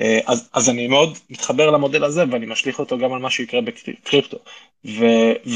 [0.00, 3.60] אה, אז, אז אני מאוד מתחבר למודל הזה ואני משליך אותו גם על מה שיקרה
[3.60, 4.38] בקריפטו.
[4.84, 5.04] ו,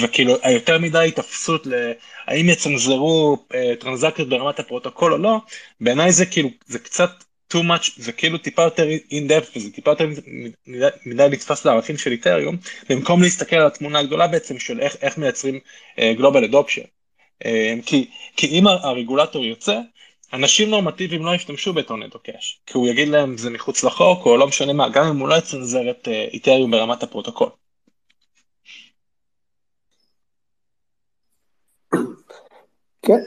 [0.01, 5.37] וכאילו היותר מדי התעסקות להאם יצנזרו uh, טרנזקציות ברמת הפרוטוקול או לא,
[5.81, 7.11] בעיניי זה כאילו, זה קצת
[7.53, 10.07] too much, זה כאילו טיפה יותר in depth וזה טיפה יותר
[10.67, 12.57] מדי, מדי נתפס לערכים של איתריום,
[12.89, 15.59] במקום להסתכל על התמונה הגדולה בעצם של איך, איך מייצרים
[16.01, 16.83] global uh, adoption.
[17.45, 17.47] Uh,
[17.87, 19.79] כי, כי אם הרגולטור יוצא,
[20.33, 24.37] אנשים נורמטיביים לא ישתמשו ב Tornado Cash, כי הוא יגיד להם זה מחוץ לחוק או
[24.37, 27.49] לא משנה מה, גם אם הוא לא יצנזר את אה, איתריום ברמת הפרוטוקול.
[33.03, 33.21] כן,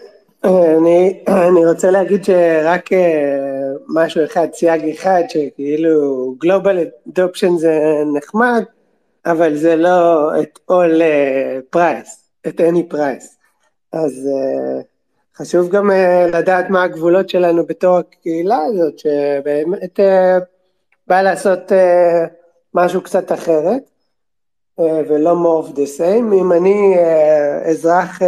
[0.44, 7.80] אני, אני רוצה להגיד שרק אה, משהו אחד, סייג אחד, שכאילו Global Adoption זה
[8.18, 8.64] נחמד,
[9.26, 12.10] אבל זה לא את all אה, price,
[12.48, 13.26] את any price.
[13.92, 14.30] אז
[15.38, 20.44] חשוב גם uh, לדעת מה הגבולות שלנו בתור הקהילה הזאת, שבאמת uh,
[21.08, 21.76] בא לעשות uh,
[22.74, 23.90] משהו קצת אחרת,
[24.80, 26.34] uh, ולא more of the same.
[26.34, 28.26] אם אני uh, אזרח uh,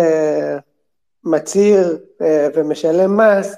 [1.23, 3.55] מצהיר uh, ומשלם מס,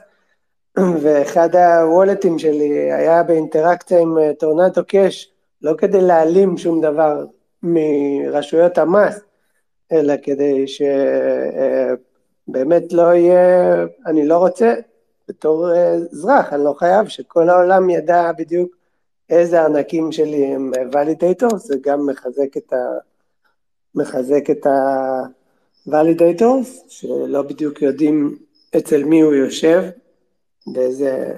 [1.01, 5.31] ואחד הוולטים שלי היה באינטראקציה עם uh, טורנטו קאש,
[5.61, 7.25] לא כדי להעלים שום דבר
[7.63, 9.19] מרשויות המס,
[9.91, 10.65] אלא כדי
[12.47, 14.73] שבאמת לא יהיה, אני לא רוצה,
[15.27, 18.75] בתור אזרח, אני לא חייב שכל העולם ידע בדיוק
[19.29, 22.77] איזה ענקים שלי הם ולידייטור, זה גם מחזק את ה...
[23.95, 28.37] מחזק את ה-validators, שלא בדיוק יודעים
[28.77, 29.83] אצל מי הוא יושב,
[30.67, 31.33] באיזה,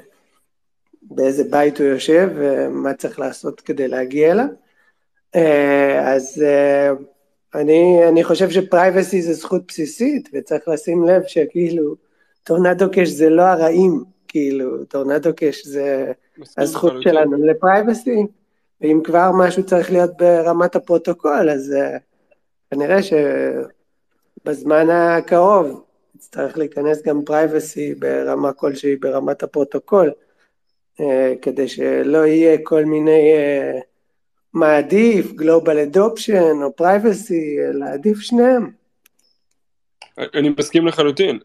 [1.02, 4.46] באיזה בית הוא יושב ומה צריך לעשות כדי להגיע אליו.
[6.06, 6.44] אז
[7.56, 11.96] אני, אני חושב שפרייבסי זה זכות בסיסית, וצריך לשים לב שכאילו,
[12.44, 16.12] טורנדו קש זה לא הרעים, כאילו, טורנדו קש זה
[16.58, 17.46] הזכות שלנו.
[17.46, 18.26] ל privacy,
[18.82, 22.00] ואם כבר משהו צריך להיות ברמת הפרוטוקול, אז uh,
[22.72, 22.98] כנראה
[24.44, 25.84] שבזמן הקרוב
[26.16, 30.12] יצטרך להיכנס גם privacy ברמה כלשהי ברמת הפרוטוקול,
[31.00, 31.04] uh,
[31.42, 33.32] כדי שלא יהיה כל מיני...
[34.56, 38.72] Uh, מה עדיף, Global Adoption או Privacy, אלא עדיף שניהם.
[40.18, 41.40] אני מסכים לחלוטין,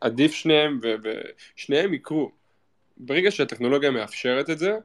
[0.00, 2.30] עדיף שניהם ושניהם יקרו.
[2.96, 4.76] ברגע שהטכנולוגיה מאפשרת את זה,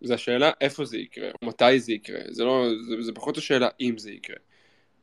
[0.00, 3.68] זה השאלה איפה זה יקרה, או מתי זה יקרה, זה, לא, זה, זה פחות השאלה
[3.80, 4.36] אם זה יקרה.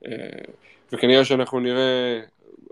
[0.06, 0.12] אה,
[0.92, 2.22] וכנראה שאנחנו נראה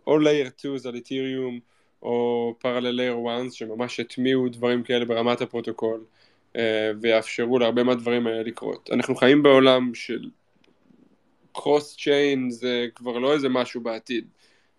[0.07, 1.59] או layer 2 על איתיריום,
[2.01, 6.03] או parallel layer 1 שממש הטמיעו דברים כאלה ברמת הפרוטוקול.
[6.56, 8.89] אה, ויאפשרו להרבה מהדברים האלה לקרות.
[8.93, 10.30] אנחנו חיים בעולם של
[11.51, 14.26] קרוס צ'יין זה כבר לא איזה משהו בעתיד,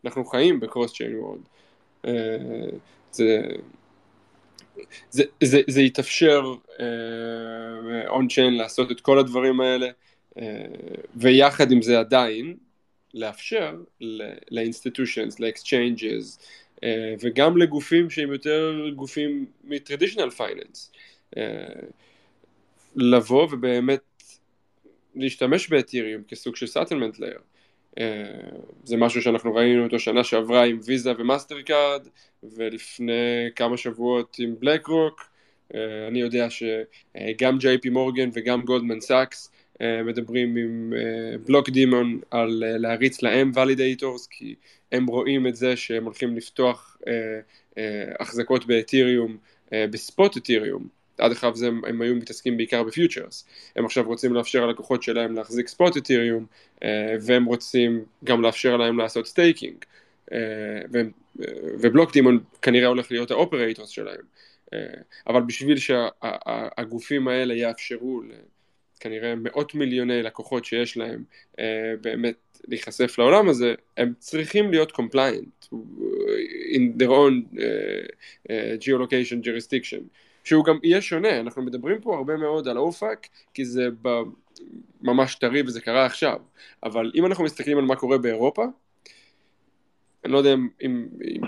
[0.05, 1.41] אנחנו חיים ב cross chain world.
[5.11, 6.55] זה, זה, יתאפשר
[8.09, 9.89] on uh, chain לעשות את כל הדברים האלה
[10.35, 10.41] uh,
[11.17, 12.57] ויחד עם זה עדיין
[13.15, 13.77] לאפשר
[14.51, 16.39] ל institutions, ל exchanges
[16.77, 16.81] uh,
[17.21, 19.47] וגם לגופים שהם יותר גופים
[20.37, 21.01] finance אה,
[22.97, 24.01] לבוא ובאמת
[25.15, 27.39] להשתמש באתיריום כסוג של settlement layer.
[27.99, 28.05] אה,
[28.85, 32.09] זה משהו שאנחנו ראינו אותו שנה שעברה עם ויזה ומאסטר קארד
[32.43, 35.31] ולפני כמה שבועות עם בלק רוק.
[35.75, 39.51] אה, אני יודע שגם ג'יי פי מורגן וגם גולדמן סאקס
[40.05, 40.93] מדברים עם
[41.47, 44.55] Blockdaemon על להריץ להם validators כי
[44.93, 46.97] הם רואים את זה שהם הולכים לפתוח
[48.21, 49.37] החזקות באתיריום
[49.73, 53.45] ב spot אתיריום עד עכשיו זה, הם היו מתעסקים בעיקר ב futures,
[53.77, 56.47] הם עכשיו רוצים לאפשר ללקוחות שלהם להחזיק spot אתיריום,
[56.83, 59.77] אה, והם רוצים גם לאפשר להם לעשות staking,
[60.33, 60.39] אה,
[61.81, 64.23] ו Blockdaemon כנראה הולך להיות ה operators שלהם,
[64.75, 64.79] אה,
[65.27, 68.23] אבל בשביל שהגופים האלה יאפשרו
[69.01, 71.25] כנראה מאות מיליוני לקוחות שיש להם
[72.01, 72.35] באמת
[72.69, 75.69] להיחשף לעולם הזה, הם צריכים להיות compliant
[76.75, 77.61] in their own uh,
[78.49, 80.03] uh, geolocation jurisdiction.
[80.45, 83.89] שהוא גם יהיה שונה, אנחנו מדברים פה הרבה מאוד על אופק, כי זה
[85.03, 86.41] ממש טרי וזה קרה עכשיו,
[86.83, 88.65] אבל אם אנחנו מסתכלים על מה קורה באירופה,
[90.25, 91.41] אני לא יודע אם, אם, אם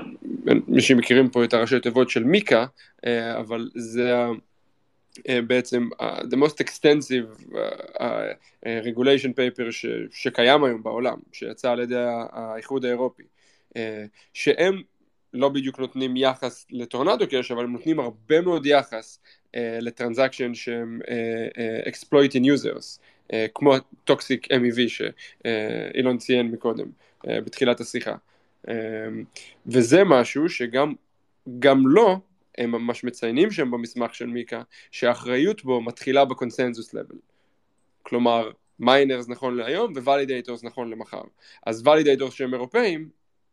[0.68, 2.66] אנשים מכירים פה את הראשי תיבות של מיקה,
[3.06, 4.14] אה, אבל זה
[5.28, 7.54] אה, בעצם the most extensive
[7.94, 8.02] uh,
[8.64, 13.22] regulation paper ש, שקיים היום בעולם, שיצא על ידי האיחוד האירופי,
[14.32, 14.82] שהם
[15.34, 19.86] לא בדיוק נותנים יחס ל Tornado Cash, אבל הם נותנים הרבה מאוד יחס uh, ל
[19.86, 22.98] transaction שהם uh, uh, exploiting users,
[23.32, 23.74] uh, כמו
[24.04, 28.14] toxic MEV שאילון ציין מקודם, uh, בתחילת השיחה.
[28.66, 28.70] Uh,
[29.66, 30.92] וזה משהו שגם
[31.58, 32.16] גם לא,
[32.58, 37.16] הם ממש מציינים שם במסמך של מיקה, שהאחריות בו מתחילה ב consensus level.
[38.02, 41.22] כלומר, miners נכון להיום ו validators נכון למחר.
[41.66, 43.08] אז validators שהם אירופאים,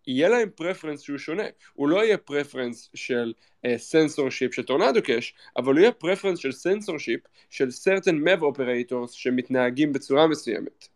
[0.08, 1.44] יהיה להם preference שהוא שונה,
[1.74, 3.34] הוא לא יהיה preference של
[3.78, 8.28] סנסור uh, שיפ של Tornado Cash, אבל הוא יהיה preference של סנסור שיפ של certain
[8.28, 10.88] MEV operators שמתנהגים בצורה מסוימת.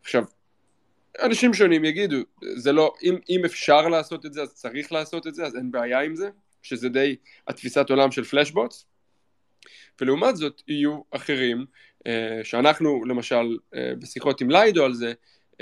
[0.00, 0.24] עכשיו,
[1.22, 2.16] אנשים שונים יגידו,
[2.56, 5.70] זה לא, אם, אם אפשר לעשות את זה אז צריך לעשות את זה, אז אין
[5.70, 6.28] בעיה עם זה,
[6.62, 7.16] שזה די
[7.48, 8.86] התפיסת עולם של Flashbots,
[10.00, 11.64] ולעומת זאת יהיו אחרים,
[11.98, 12.10] uh,
[12.44, 15.12] שאנחנו למשל uh, בשיחות עם Lido על זה,
[15.52, 15.56] uh.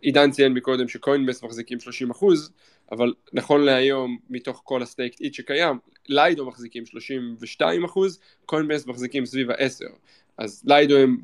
[0.00, 2.52] עידן ציין מקודם ש Coinbase מחזיקים 30 אחוז,
[2.92, 9.26] אבל נכון להיום מתוך כל ה staked ETH שקיים, Lido מחזיקים 32 אחוז, Coinbase מחזיקים
[9.26, 9.92] סביב ה-10.
[10.38, 11.16] אז Lido הם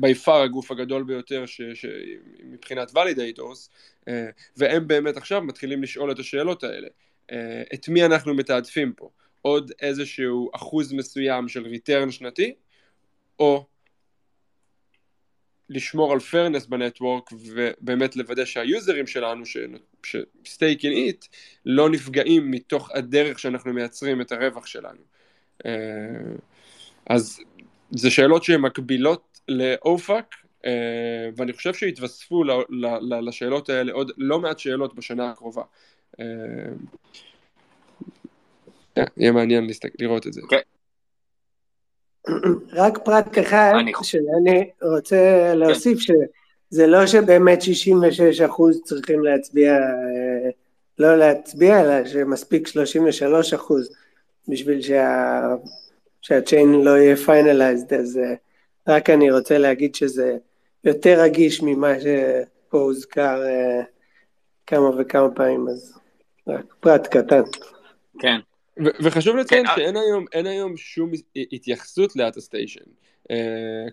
[0.00, 1.86] by far הגוף הגדול ביותר ש, ש,
[2.44, 3.70] מבחינת validators,
[4.56, 6.88] והם באמת עכשיו מתחילים לשאול את השאלות האלה.
[7.74, 9.10] את מי אנחנו מתעדפים פה?
[9.42, 12.54] עוד איזשהו אחוז מסוים של return שנתי,
[13.38, 13.66] או
[15.70, 19.44] לשמור על fairness ב network ובאמת לוודא שהיוזרים שלנו
[20.02, 21.24] ש staking ETH
[21.66, 25.00] לא נפגעים מתוך הדרך שאנחנו מייצרים את הרווח שלנו.
[25.66, 25.72] אה,
[27.10, 27.40] אז
[27.90, 30.24] זה שאלות שהן מקבילות ל OFAC
[30.66, 32.44] אה, ואני חושב שהתווספו
[33.22, 35.62] לשאלות האלה עוד לא מעט שאלות בשנה הקרובה.
[36.20, 36.24] אה,
[39.16, 39.66] יהיה מעניין
[40.00, 40.40] לראות את זה.
[40.50, 40.75] כן.
[42.72, 43.72] רק פרט אחד
[44.02, 50.50] שאני רוצה להוסיף, שזה לא שבאמת 66 אחוז צריכים להצביע, אה,
[50.98, 53.90] לא להצביע, אלא שמספיק 33 אחוז
[54.48, 55.40] בשביל שה...
[56.22, 58.34] שהצ'יין לא יהיה פיינליזד, אז אה,
[58.88, 60.36] רק אני רוצה להגיד שזה
[60.84, 63.82] יותר רגיש ממה שפה הוזכר אה,
[64.66, 65.98] כמה וכמה פעמים, אז
[66.46, 67.42] רק פרט קטן.
[68.18, 68.38] כן,
[68.78, 71.10] וחשוב לציין כן, שאין היום, היום שום
[71.52, 72.80] התייחסות ל attestation.
[73.32, 73.32] Uh,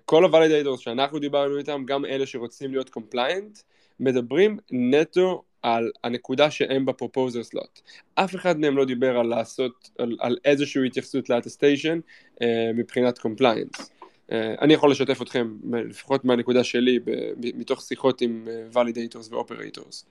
[0.05, 3.59] כל ה validators שאנחנו דיברנו איתם, גם אלה שרוצים להיות compliant,
[3.99, 7.81] מדברים נטו על הנקודה שהם ב proposer slot.
[8.15, 11.99] אף אחד מהם לא דיבר על לעשות, על, על איזושהי התייחסות ל attestation
[12.35, 13.77] uh, מבחינת compliant.
[13.77, 20.05] Uh, אני יכול לשתף אתכם, לפחות מהנקודה שלי, ב, מתוך שיחות עם validators ו operators.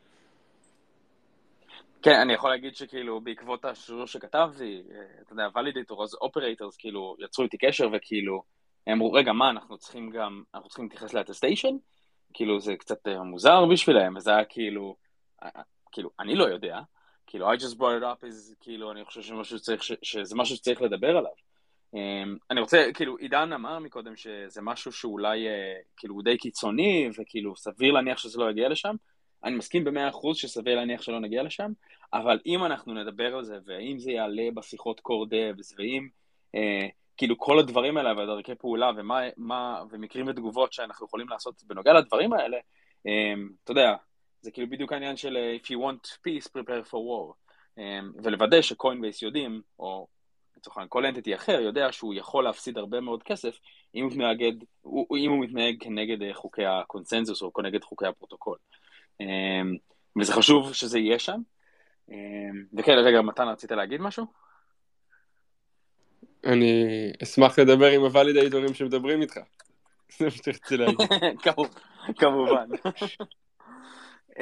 [2.02, 7.16] כן, אני יכול להגיד שכאילו בעקבות השרשור שכתבתי, אה, אתה יודע, validator, אז operators כאילו
[7.18, 8.42] יצרו איתי קשר וכאילו,
[8.86, 11.76] הם אמרו, רגע, מה, אנחנו צריכים גם, אנחנו צריכים להתייחס ל attestation?
[12.34, 14.96] כאילו זה קצת אה, מוזר בשבילם, וזה היה כאילו,
[15.42, 15.48] אה,
[15.92, 16.80] כאילו, אני לא יודע,
[17.26, 20.82] כאילו, I just brought it up is, כאילו, אני חושב שמשהו שצריך, שזה משהו שצריך
[20.82, 21.32] לדבר עליו.
[22.50, 25.46] אני רוצה, כאילו, עידן אמר מקודם שזה משהו שאולי,
[25.96, 28.94] כאילו, הוא די קיצוני, וכאילו, סביר להניח שזה לא יגיע לשם.
[29.44, 31.72] אני מסכים במאה אחוז שסביר להניח שלא נגיע לשם,
[32.14, 36.08] אבל אם אנחנו נדבר על זה, ואם זה יעלה בשיחות core devs, ואם
[36.54, 41.92] אה, כאילו כל הדברים האלה והדרכי פעולה ומה, מה, ומקרים ותגובות שאנחנו יכולים לעשות בנוגע
[41.92, 42.56] לדברים האלה,
[43.06, 43.34] אה,
[43.64, 43.94] אתה יודע,
[44.40, 47.34] זה כאילו בדיוק העניין של אה, If you want peace, prepare for war.
[47.78, 50.06] אה, ולוודא ש Coinbase יודעים, או
[50.56, 53.58] לצורך העניין כל entity אחר יודע שהוא יכול להפסיד הרבה מאוד כסף
[53.94, 54.42] אם הוא מתנהג,
[55.16, 58.58] אם הוא מתנהג כנגד אה, חוקי הקונסנזוס או כנגד חוקי הפרוטוקול.
[59.20, 59.76] אמ,
[60.20, 61.40] וזה חשוב שזה יהיה שם.
[62.12, 64.26] אמ, וכן, רגע, מתן, רצית להגיד משהו?
[66.46, 69.36] אני אשמח לדבר עם הוולידייטורים שמדברים איתך.
[70.18, 70.96] זה מה שרציתי להגיד.
[72.18, 72.68] כמובן.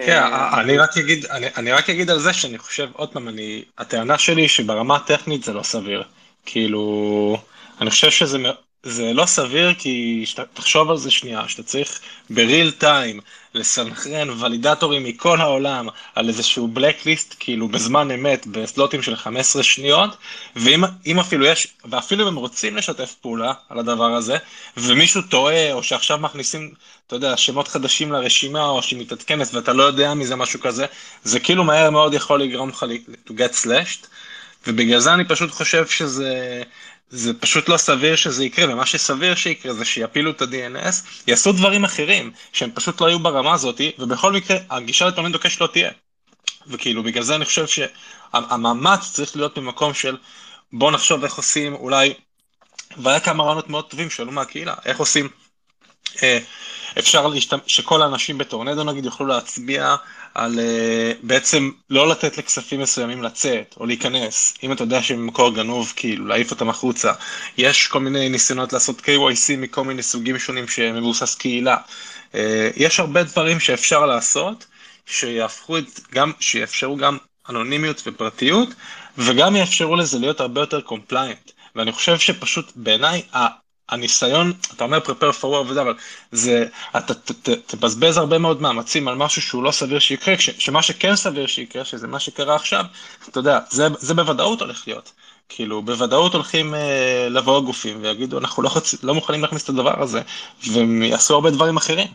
[0.07, 3.65] כן, אמ, אני רק אגיד, אני רק אגיד על זה שאני חושב, עוד פעם, אני,
[3.79, 6.03] הטענה שלי שברמה הטכנית זה לא סביר.
[6.47, 7.37] כאילו,
[7.81, 8.39] אני חושב שזה
[8.83, 12.01] זה לא סביר כי שת, תחשוב על זה שנייה, שאתה צריך
[12.31, 13.21] בריל טיים
[13.55, 20.17] לסנכרן ולידטורים מכל העולם על איזשהו בלקליסט כאילו בזמן אמת בסלוטים של 15 שניות
[20.57, 24.37] ואם אפילו יש, ואפילו אם הם רוצים לשתף פעולה על הדבר הזה
[24.77, 26.75] ומישהו טועה או שעכשיו מכניסים,
[27.07, 30.87] אתה יודע, שמות חדשים לרשימה או שהיא מתעדכנת ואתה לא יודע מזה משהו כזה,
[31.25, 32.87] זה כאילו מהר מאוד יכול לגרום לך
[33.29, 34.07] to get slashed.
[34.67, 36.63] ובגלל זה אני פשוט חושב שזה...
[37.11, 40.95] זה פשוט לא סביר שזה יקרה, ומה שסביר שיקרה זה שיפילו את ה-DNS,
[41.27, 45.67] יעשו דברים אחרים, שהם פשוט לא היו ברמה הזאת, ובכל מקרה, הגישה לטוענים דוקש לא
[45.67, 45.91] תהיה.
[46.67, 50.17] וכאילו, בגלל זה אני חושב שהמאמץ צריך להיות במקום של
[50.73, 52.15] בוא נחשוב איך עושים, אולי,
[52.97, 55.29] והיה כמה רעיונות מאוד טובים שעלו מהקהילה, איך עושים,
[56.99, 59.97] אפשר להשתמש, שכל האנשים בטורנדו נגיד יוכלו להצביע
[60.35, 65.55] על uh, בעצם לא לתת לכספים מסוימים לצאת או להיכנס, אם אתה יודע שהם מקור
[65.55, 67.13] גנוב, כאילו להעיף אותם החוצה.
[67.59, 71.77] יש כל מיני ניסיונות לעשות KYC מכל מיני סוגים שונים שמבוסס קהילה.
[72.33, 72.37] Uh,
[72.77, 74.67] יש הרבה דברים שאפשר לעשות,
[75.07, 78.69] שיהפכו את, גם, שיאפשרו גם אנונימיות ופרטיות,
[79.19, 81.51] וגם יאפשרו לזה להיות הרבה יותר compliant.
[81.77, 83.23] ואני חושב שפשוט בעיניי
[83.91, 85.95] הניסיון, אתה אומר prepare for war וזה, אבל
[86.33, 86.67] זה,
[86.97, 87.15] אתה
[87.67, 92.07] תבזבז הרבה מאוד מאמצים על משהו שהוא לא סביר שיקרה, שמה שכן סביר שיקרה, שזה
[92.07, 92.85] מה שקרה עכשיו,
[93.29, 95.13] אתה יודע, זה, זה בוודאות הולך להיות.
[95.53, 99.05] כאילו, בוודאות הולכים אה, לבוא גופים ויגידו, אנחנו לא, חצ...
[99.05, 100.21] לא מוכנים להכניס את הדבר הזה,
[100.73, 102.07] והם יעשו הרבה דברים אחרים.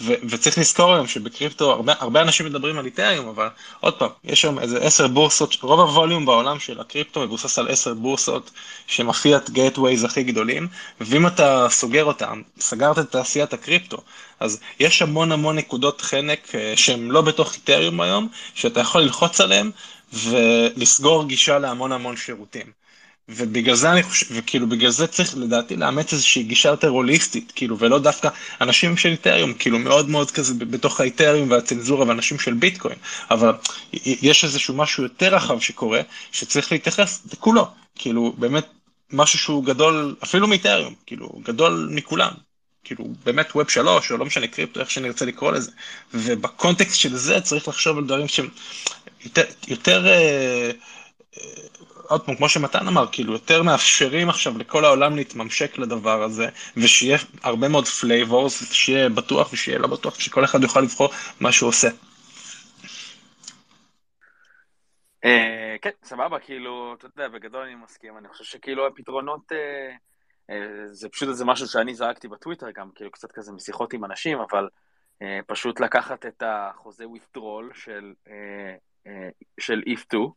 [0.00, 0.12] ו...
[0.28, 3.48] וצריך לזכור היום שבקריפטו, הרבה, הרבה אנשים מדברים על איתריום, אבל
[3.80, 7.68] עוד פעם, יש שם איזה עשר בורסות, רוב ה volume בעולם של הקריפטו מבוסס על
[7.68, 8.50] עשר בורסות
[8.86, 10.68] שהם fiat gateways הכי גדולים,
[11.00, 13.98] ואם אתה סוגר אותם, סגרת את תעשיית הקריפטו,
[14.40, 19.40] אז יש המון המון נקודות חנק אה, שהן לא בתוך איתריום היום, שאתה יכול ללחוץ
[19.40, 19.70] עליהן
[20.12, 22.81] ולסגור גישה להמון המון שירותים.
[23.28, 27.78] ובגלל זה אני חושב, וכאילו בגלל זה צריך לדעתי לאמץ איזושהי גישה יותר הוליסטית, כאילו,
[27.78, 28.28] ולא דווקא
[28.60, 32.96] אנשים של איתריום, כאילו מאוד מאוד כזה בתוך האיתריום והצנזורה ואנשים של ביטקוין,
[33.30, 33.52] אבל
[34.02, 36.00] יש איזשהו משהו יותר רחב שקורה,
[36.32, 38.66] שצריך להתייחס לכולו, כאילו באמת
[39.12, 42.32] משהו שהוא גדול אפילו מאיתריום, כאילו גדול מכולם,
[42.84, 45.70] כאילו באמת ווב שלוש או לא משנה קריפטו איך שנרצה לקרוא לזה.
[46.14, 48.48] ובקונטקסט של זה צריך לחשוב על דברים שהם
[49.24, 50.70] יותר, יותר אה,
[51.36, 51.42] אה,
[52.08, 57.18] עוד פעם, כמו שמתן אמר, כאילו יותר מאפשרים עכשיו לכל העולם להתממשק לדבר הזה, ושיהיה
[57.42, 61.08] הרבה מאוד flavors, שיהיה בטוח ושיהיה לא בטוח, שכל אחד יוכל לבחור
[61.40, 61.88] מה שהוא עושה.
[65.24, 69.52] אה, כן, סבבה, כאילו, אתה יודע, בגדול אני מסכים, אני חושב שכאילו הפתרונות,
[70.90, 74.68] זה פשוט איזה משהו שאני זרקתי בטוויטר גם, כאילו קצת כזה משיחות עם אנשים, אבל
[75.46, 78.12] פשוט לקחת את החוזה withdrawal של
[79.06, 79.28] אה,
[79.60, 80.28] של if 2, אה,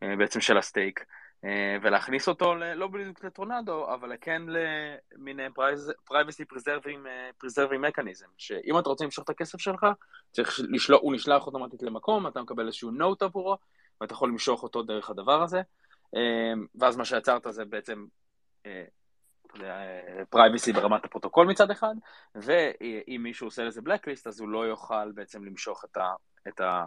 [0.00, 1.04] בעצם של ה stake,
[1.44, 5.40] אה, ולהכניס אותו לא בדיוק לטורנדו, אבל כן למין
[6.10, 7.06] privacy preserving,
[7.44, 9.86] preserving mechanism, שאם אתה רוצה למשוך את הכסף שלך,
[10.32, 13.56] צריך לשלוח, הוא נשלח אוטומטית למקום, אתה מקבל איזשהו note עבורו,
[14.00, 15.62] ואתה יכול למשוך אותו דרך הדבר הזה,
[16.74, 18.04] ואז מה שיצרת זה בעצם
[20.30, 21.94] privacy ברמת הפרוטוקול מצד אחד,
[22.34, 26.14] ואם מישהו עושה לזה blacklist אז הוא לא יוכל בעצם למשוך את, ה,
[26.60, 26.86] ה,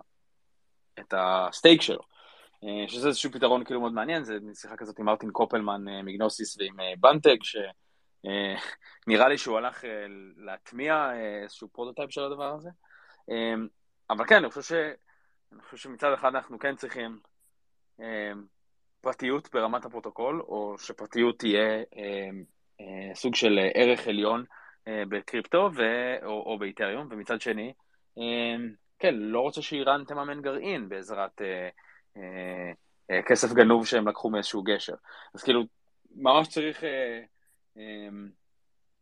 [0.99, 2.16] את ה stake שלו.
[2.64, 6.11] אה, שזה איזשהו פתרון כאילו מאוד מעניין, זה שיחה כזאת עם מרטין קופלמן אה, מ
[6.11, 9.84] Gnosis ועם אה, Banteg, שנראה לי שהוא הלך
[10.38, 11.12] להטמיע
[11.43, 12.70] איזשהו prototype של הדבר הזה.
[14.10, 14.72] אבל כן, אני חושב, ש...
[15.53, 17.20] אני חושב שמצד אחד אנחנו כן צריכים
[19.01, 21.84] פרטיות ברמת הפרוטוקול, או שפרטיות תהיה
[23.14, 24.45] סוג של ערך עליון
[24.88, 25.82] בקריפטו ו...
[26.24, 27.74] או, או באיתריום, ומצד שני,
[28.99, 31.41] כן, לא רוצה שאיראן תממן גרעין בעזרת
[33.26, 34.95] כסף גנוב שהם לקחו מאיזשהו גשר.
[35.34, 35.63] אז כאילו,
[36.15, 37.22] ממש צריך, אה,
[37.78, 38.07] אה,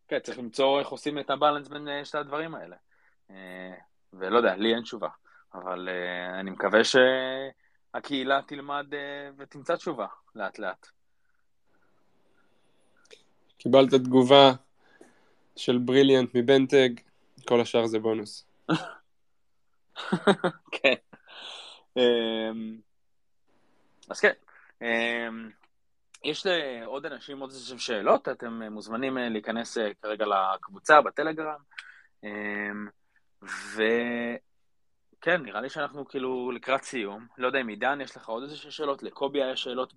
[0.08, 2.76] כן, צריך למצוא איך עושים את הבאלנס בין אה, שתי הדברים האלה.
[3.32, 3.74] אה,
[4.14, 5.10] ולא יודע, לי אין תשובה,
[5.54, 10.88] אבל אה, אני מקווה שהקהילה תלמד אה, ותמצא תשובה לאט לאט.
[13.58, 14.52] קיבלת תגובה
[15.56, 16.90] של בריליאנט מבנטג,
[17.48, 18.46] כל השאר זה בונוס.
[20.72, 20.96] כן.
[24.06, 24.32] אמ, אז כן.
[24.82, 25.50] אמ,
[26.24, 31.60] יש לעוד אנשים עוד איזה שאלות, אתם מוזמנים אה, להיכנס אה, כרגע לקבוצה בטלגרם.
[32.24, 32.88] אמ,
[33.74, 37.28] וכן, נראה לי שאנחנו כאילו לקראת סיום.
[37.38, 39.04] לא יודע אם עידן, יש לך עוד איזה שאלות?
[39.04, 39.94] לקובי היה שאלות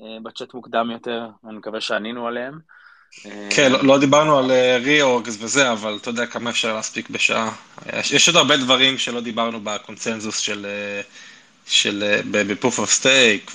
[0.00, 2.54] אה, בצ'אט מוקדם יותר, אני מקווה שענינו עליהן.
[3.56, 4.50] כן, לא, לא דיברנו על
[4.84, 7.52] reorgs וזה, אבל אתה יודע כמה אפשר להספיק בשעה.
[7.96, 10.66] יש עוד הרבה דברים שלא דיברנו בקונצנזוס של,
[11.66, 13.52] של ב proof of stake,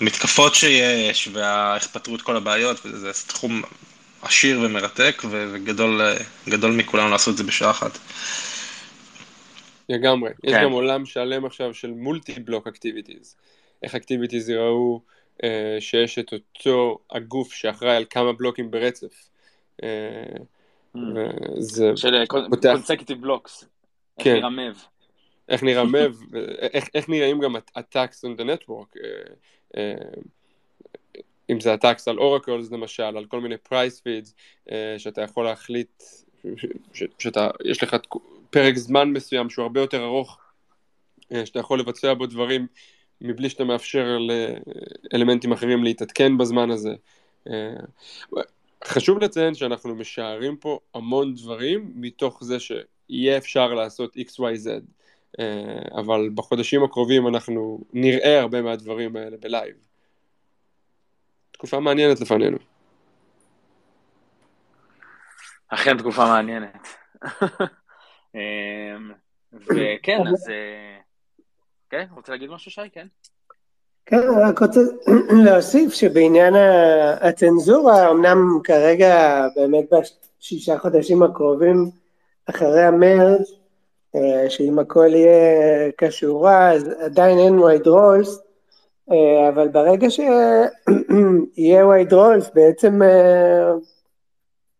[0.00, 3.62] ומתקפות שיש, ואיך פתרו את כל הבעיות, וזה תחום
[4.22, 7.98] עשיר ומרתק, וגדול מכולנו לעשות את זה בשעה אחת.
[9.88, 10.30] לגמרי.
[10.42, 10.48] כן.
[10.48, 13.36] יש גם עולם שלם עכשיו של multi block activities.
[13.82, 15.00] איך אקטיביטיז יראו
[15.44, 19.28] אה, שיש את אותו הגוף שאחראי על כמה בלוקים ברצף.
[19.82, 19.88] אה,
[20.96, 20.98] mm.
[21.56, 23.64] וזה של קונסקטיב בלוקס.
[24.18, 24.34] כן.
[24.34, 24.74] איך נרמב.
[25.48, 26.16] איך נרמב,
[26.60, 28.98] איך, איך נראים גם הטקס on the network.
[29.76, 29.94] אה,
[31.50, 34.34] אם זה הטקס על אורקלס למשל, על כל מיני פרייס פידס,
[34.98, 36.02] שאתה יכול להחליט,
[37.18, 37.96] שאתה, יש לך
[38.50, 40.38] פרק זמן מסוים שהוא הרבה יותר ארוך,
[41.44, 42.66] שאתה יכול לבצע בו דברים
[43.20, 44.18] מבלי שאתה מאפשר
[45.12, 46.94] לאלמנטים אחרים להתעדכן בזמן הזה.
[47.48, 47.74] אה,
[48.84, 54.78] חשוב לציין שאנחנו משערים פה המון דברים מתוך זה שיהיה אפשר לעשות XYZ, אה,
[56.00, 59.74] אבל בחודשים הקרובים אנחנו נראה הרבה מהדברים האלה בלייב.
[61.52, 62.58] תקופה מעניינת לפנינו.
[65.68, 66.88] אכן תקופה מעניינת.
[68.34, 68.96] אה,
[69.52, 70.50] וכן, אז
[71.90, 72.90] כן, רוצה להגיד משהו, שי?
[72.92, 73.06] כן.
[74.06, 74.80] כן, רק רוצה
[75.44, 76.54] להוסיף שבעניין
[77.20, 81.90] הצנזורה, אמנם כרגע באמת בשישה חודשים הקרובים,
[82.46, 83.57] אחרי המרד, אה,
[84.48, 88.48] שאם הכל יהיה כשורה, אז עדיין אין white rolls,
[89.10, 93.72] אה, אבל ברגע שיהיה וייד רולס, בעצם, אה,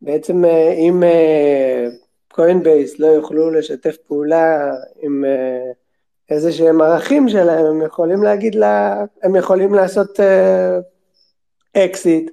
[0.03, 1.03] בעצם אה, אם
[2.33, 5.25] קוינבייס לא יוכלו לשתף פעולה עם
[6.31, 10.21] איזה שהם ערכים שלהם, הם יכולים להגיד לה, הם יכולים לעשות
[11.77, 12.31] אקזיט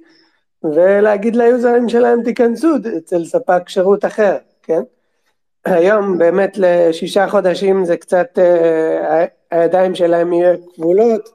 [0.64, 2.68] ולהגיד ליוזרים שלהם תיכנסו
[2.98, 4.82] אצל ספק שירות אחר, כן?
[5.66, 8.38] היום באמת לשישה חודשים זה קצת,
[9.50, 11.28] הידיים שלהם יהיו כבולות,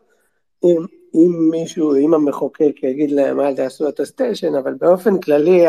[0.63, 5.65] אם, אם מישהו, אם המחוקק יגיד להם אל תעשו attestation, אבל באופן כללי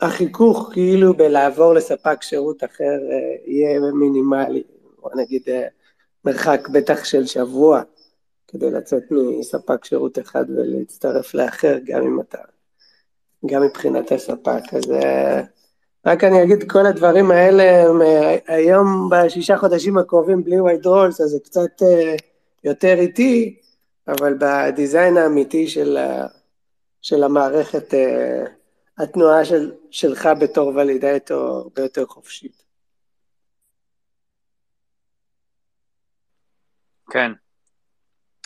[0.00, 4.62] החיכוך כאילו בלעבור לספק שירות אחר אה, יהיה מינימלי,
[5.02, 5.66] בוא נגיד אה,
[6.24, 7.82] מרחק בטח של שבוע
[8.48, 12.38] כדי לצאת מספק שירות אחד ולהצטרף לאחר גם אם אתה,
[13.46, 15.42] גם מבחינת הספק, אז אה,
[16.06, 18.00] רק אני אגיד כל הדברים האלה הם
[18.46, 21.82] היום בשישה חודשים הקרובים בלי וייד רולס אז זה קצת
[22.64, 23.60] יותר איטי,
[24.08, 25.98] אבל בדיזיין האמיתי של,
[27.02, 28.44] של המערכת, אה,
[28.98, 32.62] התנועה של, שלך בתור validator הרבה יותר חופשית.
[37.10, 37.32] כן.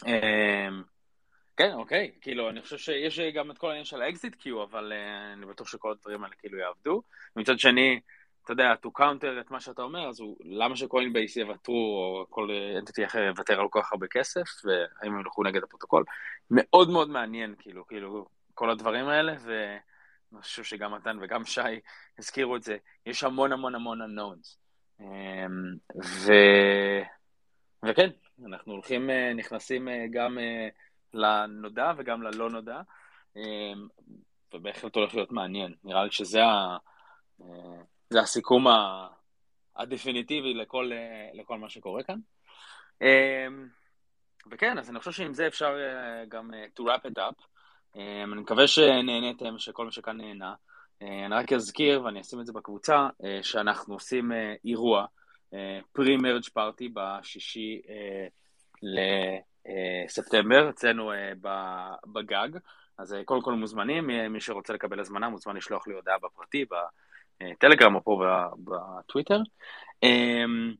[0.06, 0.82] אמ,
[1.56, 4.92] כן, אוקיי, כאילו, אני חושב שיש גם את כל העניין של ה exit queue, אבל
[4.92, 7.02] uh, אני בטוח שכל הדברים האלה כאילו יעבדו.
[7.36, 8.00] מצד שני,
[8.44, 12.48] אתה יודע, to counter את מה שאתה אומר, אז הוא, למה שקוינבייס יוותרו, או כל
[12.78, 16.04] entity אחר יוותר על כל כך הרבה כסף, והאם הם ילכו נגד הפרוטוקול.
[16.50, 21.80] מאוד מאוד מעניין, כאילו, כאילו, כל הדברים האלה, ואני חושב שגם מתן וגם שי
[22.18, 22.76] הזכירו את זה,
[23.06, 24.56] יש המון המון המון unknowns.
[25.00, 25.06] אמ,
[26.04, 26.32] ו...
[27.84, 28.10] וכן,
[28.46, 30.38] אנחנו הולכים, אה, נכנסים אה, גם
[31.14, 32.80] לנודע וגם ללא נודע,
[33.36, 33.88] אמ,
[34.54, 35.74] ובהחלט הולך להיות מעניין.
[35.84, 36.76] נראה לי שזה ה...
[38.10, 38.66] זה הסיכום
[39.76, 40.90] הדפיניטיבי לכל,
[41.34, 42.18] לכל מה שקורה כאן.
[43.02, 43.68] אמ,
[44.50, 47.46] וכן, אז אני חושב שעם זה אפשר אה, גם אה, to wrap it up.
[47.96, 50.54] אמ, אני מקווה שנהניתם, שכל מי שכאן נהנה.
[51.02, 53.08] אה, אני רק אזכיר, ואני אשים את זה בקבוצה,
[53.42, 54.32] שאנחנו עושים
[54.64, 55.06] אירוע,
[55.92, 57.80] פרי-מרג' פארטי בשישי
[60.04, 61.12] לספטמבר, אצלנו
[62.06, 62.48] בגג.
[62.98, 66.64] אז קודם כל מוזמנים, מי שרוצה לקבל הזמנה מוזמן לשלוח לי הודעה בפרטי,
[67.58, 68.22] טלגרם או פה
[68.64, 69.40] בטוויטר.
[70.02, 70.74] אמ,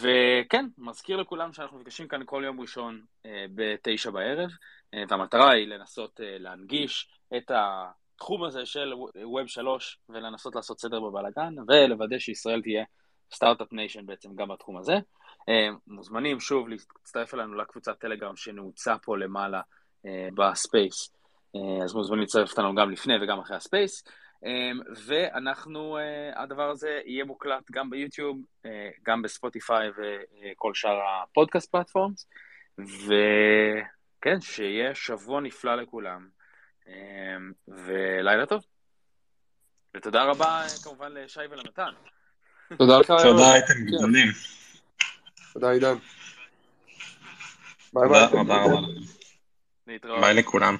[0.00, 4.50] וכן, מזכיר לכולם שאנחנו נפגשים כאן כל יום ראשון אה, בתשע בערב,
[4.94, 11.00] אה, והמטרה היא לנסות אה, להנגיש את התחום הזה של Web 3 ולנסות לעשות סדר
[11.00, 12.84] בבלאגן ולוודא שישראל תהיה
[13.32, 14.94] start-up nation בעצם גם בתחום הזה.
[15.86, 19.60] מוזמנים שוב להצטרף אלינו לקבוצת טלגרם שנעוצה פה למעלה
[20.34, 21.10] ב space,
[21.84, 24.04] אז מוזמנים להצטרף אותנו גם לפני וגם אחרי ה space.
[25.06, 31.70] ואנחנו, אה, הדבר הזה יהיה מוקלט גם ביוטיוב, אה, גם בספוטיפיי וכל שאר ה podcast
[31.70, 32.26] platforms,
[32.78, 36.28] וכן, שיהיה שבוע נפלא לכולם,
[37.68, 38.64] ולילה טוב.
[39.96, 41.90] ותודה רבה כמובן לשי ולמתן.
[42.78, 43.06] תודה לך.
[43.06, 44.28] תודה, הייתם גדולים.
[45.52, 45.94] תודה עידן.
[47.92, 48.28] ביי ביי.
[48.30, 50.20] תודה רבה רבה.
[50.20, 50.76] ביי לכולם.